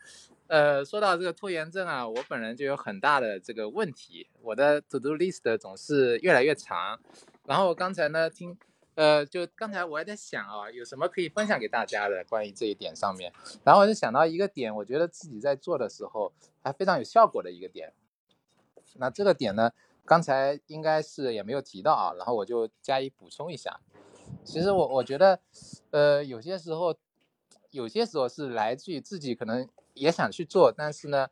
[0.49, 6.99] 呃，说到这个拖延症啊，我本人就有很大的这个问题，我的 to do list 总是越来越长。
[7.45, 8.59] 然后刚才呢，听，
[8.97, 13.33] 呃，就刚才我还在想啊，有什么可以分享给大家的关于这一点上面。
[13.63, 16.33] 然后我就想到一个点，我觉得自己在做的时候
[16.65, 17.93] 还非常有效果的一个点。
[18.97, 19.71] 那这个点呢，
[20.05, 23.79] 刚才应该是也没有提到啊，然后我就加以补充一下。
[24.45, 25.39] 其实我我觉得，
[25.91, 26.97] 呃，有些时候，
[27.71, 31.29] 有些时候是来自于自己可能也想去做，但是呢，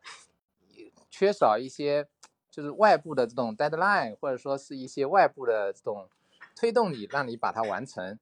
[1.09, 2.07] 缺少一些
[2.49, 6.07] 就是外部的这种 deadline，或者说是一些外部的这种
[6.55, 8.17] 推动你，让你把它完成，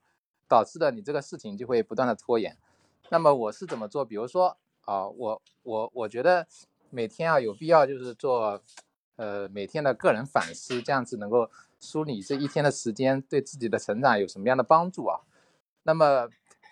[0.47, 2.57] 导致的你这个事情就会不断的拖延。
[3.09, 4.03] 那么我是怎么做？
[4.03, 6.47] 比如说啊，我我我觉得
[6.89, 8.61] 每天啊有必要就是做，
[9.17, 11.51] 呃，每天的个人反思，这样子能够。
[11.80, 15.21] 梳理这一天的时间对自己的成长有什么样的帮助啊？
[15.84, 16.30] 那么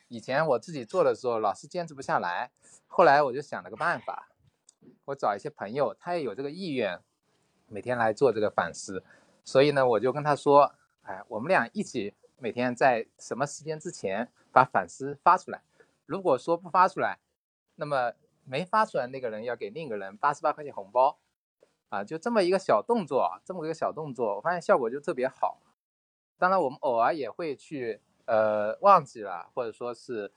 [0.07, 2.51] 以前我自己做的时候，老是坚持不下来。
[2.87, 4.29] 后来我就想了个办法，
[5.05, 6.99] 我找一些朋友，他也有这个意愿，
[7.67, 9.03] 每天来做这个反思。
[9.43, 15.61] 所以呢，我就跟他说：“哎，我们俩一起每天在什么时间之前把反思发出来。
[16.05, 17.19] 如果说不发出来，
[17.75, 21.19] 那么没发出来那个人要给另一个人八十八块钱红包。”
[21.95, 25.61] 啊，就这么一个小动作，这么一个小动作，我发现效果就特别好。
[26.37, 30.29] 当然，我们偶尔也会去呃忘记了，或者说是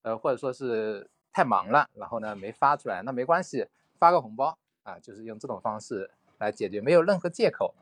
[0.00, 3.66] 呃或者说是太忙了，然后呢没发出来，那没关系，
[3.98, 7.74] 发个红包啊，就是用这种方式来解决，没有任何借口。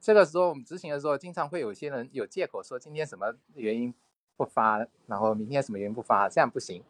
[0.00, 3.92] 这个时候我们执行的时候，经常会有些人有借口说今天什么原因
[4.34, 6.82] 不发，然后明天什么原因不发，这样不行。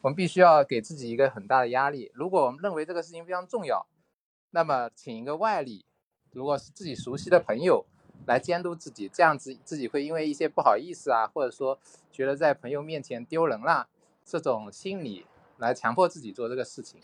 [0.00, 2.10] 我们必须要给自己一个很大的压力。
[2.14, 3.86] 如果我们认为这个事情非常重要，
[4.56, 5.84] 那么，请一个外力，
[6.32, 7.84] 如果是自己熟悉的朋友
[8.26, 11.78] 来监督自己，这样子自己会因为一些不好意思啊，或者说
[12.10, 13.86] 觉得在朋友面前丢人了
[14.24, 15.26] 这种心理
[15.58, 17.02] 来强迫自己做这个事情。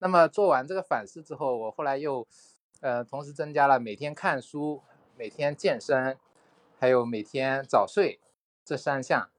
[0.00, 2.26] 那么做完这个反思之后，我后来又
[2.80, 4.82] 呃同时增加了每天看书、
[5.16, 6.18] 每天健身，
[6.80, 8.18] 还有每天早睡
[8.64, 9.30] 这三项，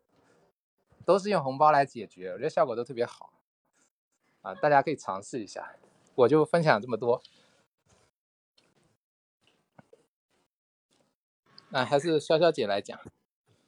[1.03, 3.33] 都是用红包来解决，我觉得效果都特别好
[4.41, 5.75] 啊，大家可以尝试一下。
[6.15, 7.21] 我就分享这么多，
[11.69, 12.99] 那还是潇潇姐来讲。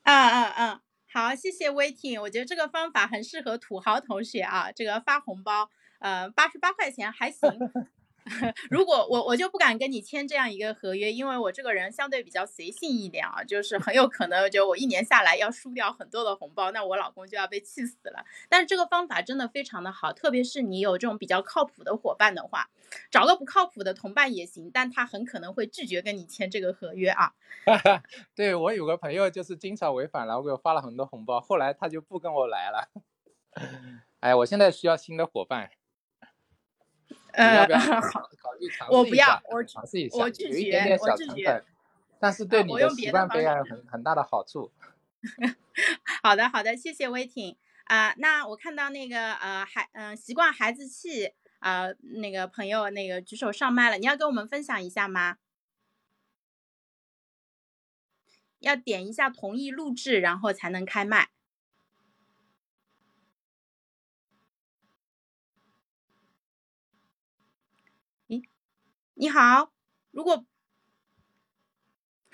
[0.04, 0.82] 嗯嗯嗯，
[1.12, 5.70] 好，谢谢威婷，我觉得这个方法很适合土豪同学啊，这个发红包，
[6.00, 7.50] 呃，八十八块钱还行。
[8.70, 18.26] 如果我我就不敢跟你签这样一个合约，因为我这个人相对比较随性一点啊，就是很有可能就我一年下来要输掉很多的红包，那我老公就要被气死了。
[18.50, 22.70] 但是这个方法真的非常的好，特别是你有这种比较靠谱的伙伴的话，
[23.10, 27.34] 找个不靠谱的同伴也行，但他很可能会拒绝跟你签这个合约啊。
[28.36, 32.90] 对我有个朋友就是经常违反了，我给我发了很多红包，后来他就不跟我来了。
[34.20, 35.70] 哎，我现在需要新的伙伴。
[37.38, 37.68] 呃，
[38.02, 38.30] 好，
[38.90, 41.64] 我不要，我尝试一下，我拒绝，我拒绝。
[42.20, 44.72] 但是对你的习惯培养有很很大的好处。
[46.24, 48.14] 好的，好的，谢谢威婷啊。
[48.18, 51.90] 那我看到那个呃孩嗯习惯孩子气啊
[52.22, 55.38] 那个朋友那个举手上麦了，你要跟我们分享一下吗？
[58.60, 61.30] 要点一下同意录制，然后才能开麦。
[69.20, 69.72] 你好，
[70.12, 70.46] 如果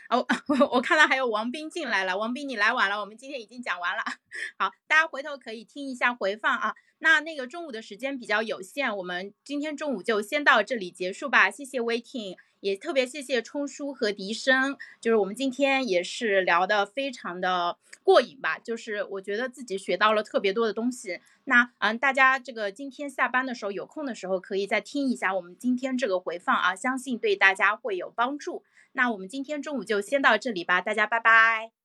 [0.10, 0.26] 哦，
[0.74, 4.04] 我看到还有王斌进来了，王斌你来晚了，我们今天已经讲完了。
[4.60, 6.76] 好，大家回头可以听一下回放啊。
[7.00, 11.50] 那那个中午的时间比较有限，我们今天中午就先到这里结束吧。
[11.50, 12.36] 谢谢 waiting。
[12.64, 21.20] 也特别谢谢冲叔和笛声，就是我们今天也是聊的非常的过瘾吧，就是我觉得自己学到了特别多的东西。
[21.44, 28.64] 那嗯，大家这个今天下班的时候有空的时候可以再听一下我们今天这个回放啊，相信对大家会有帮助。
[28.94, 31.83] 那我们今天中午就先到这里吧，大家拜拜。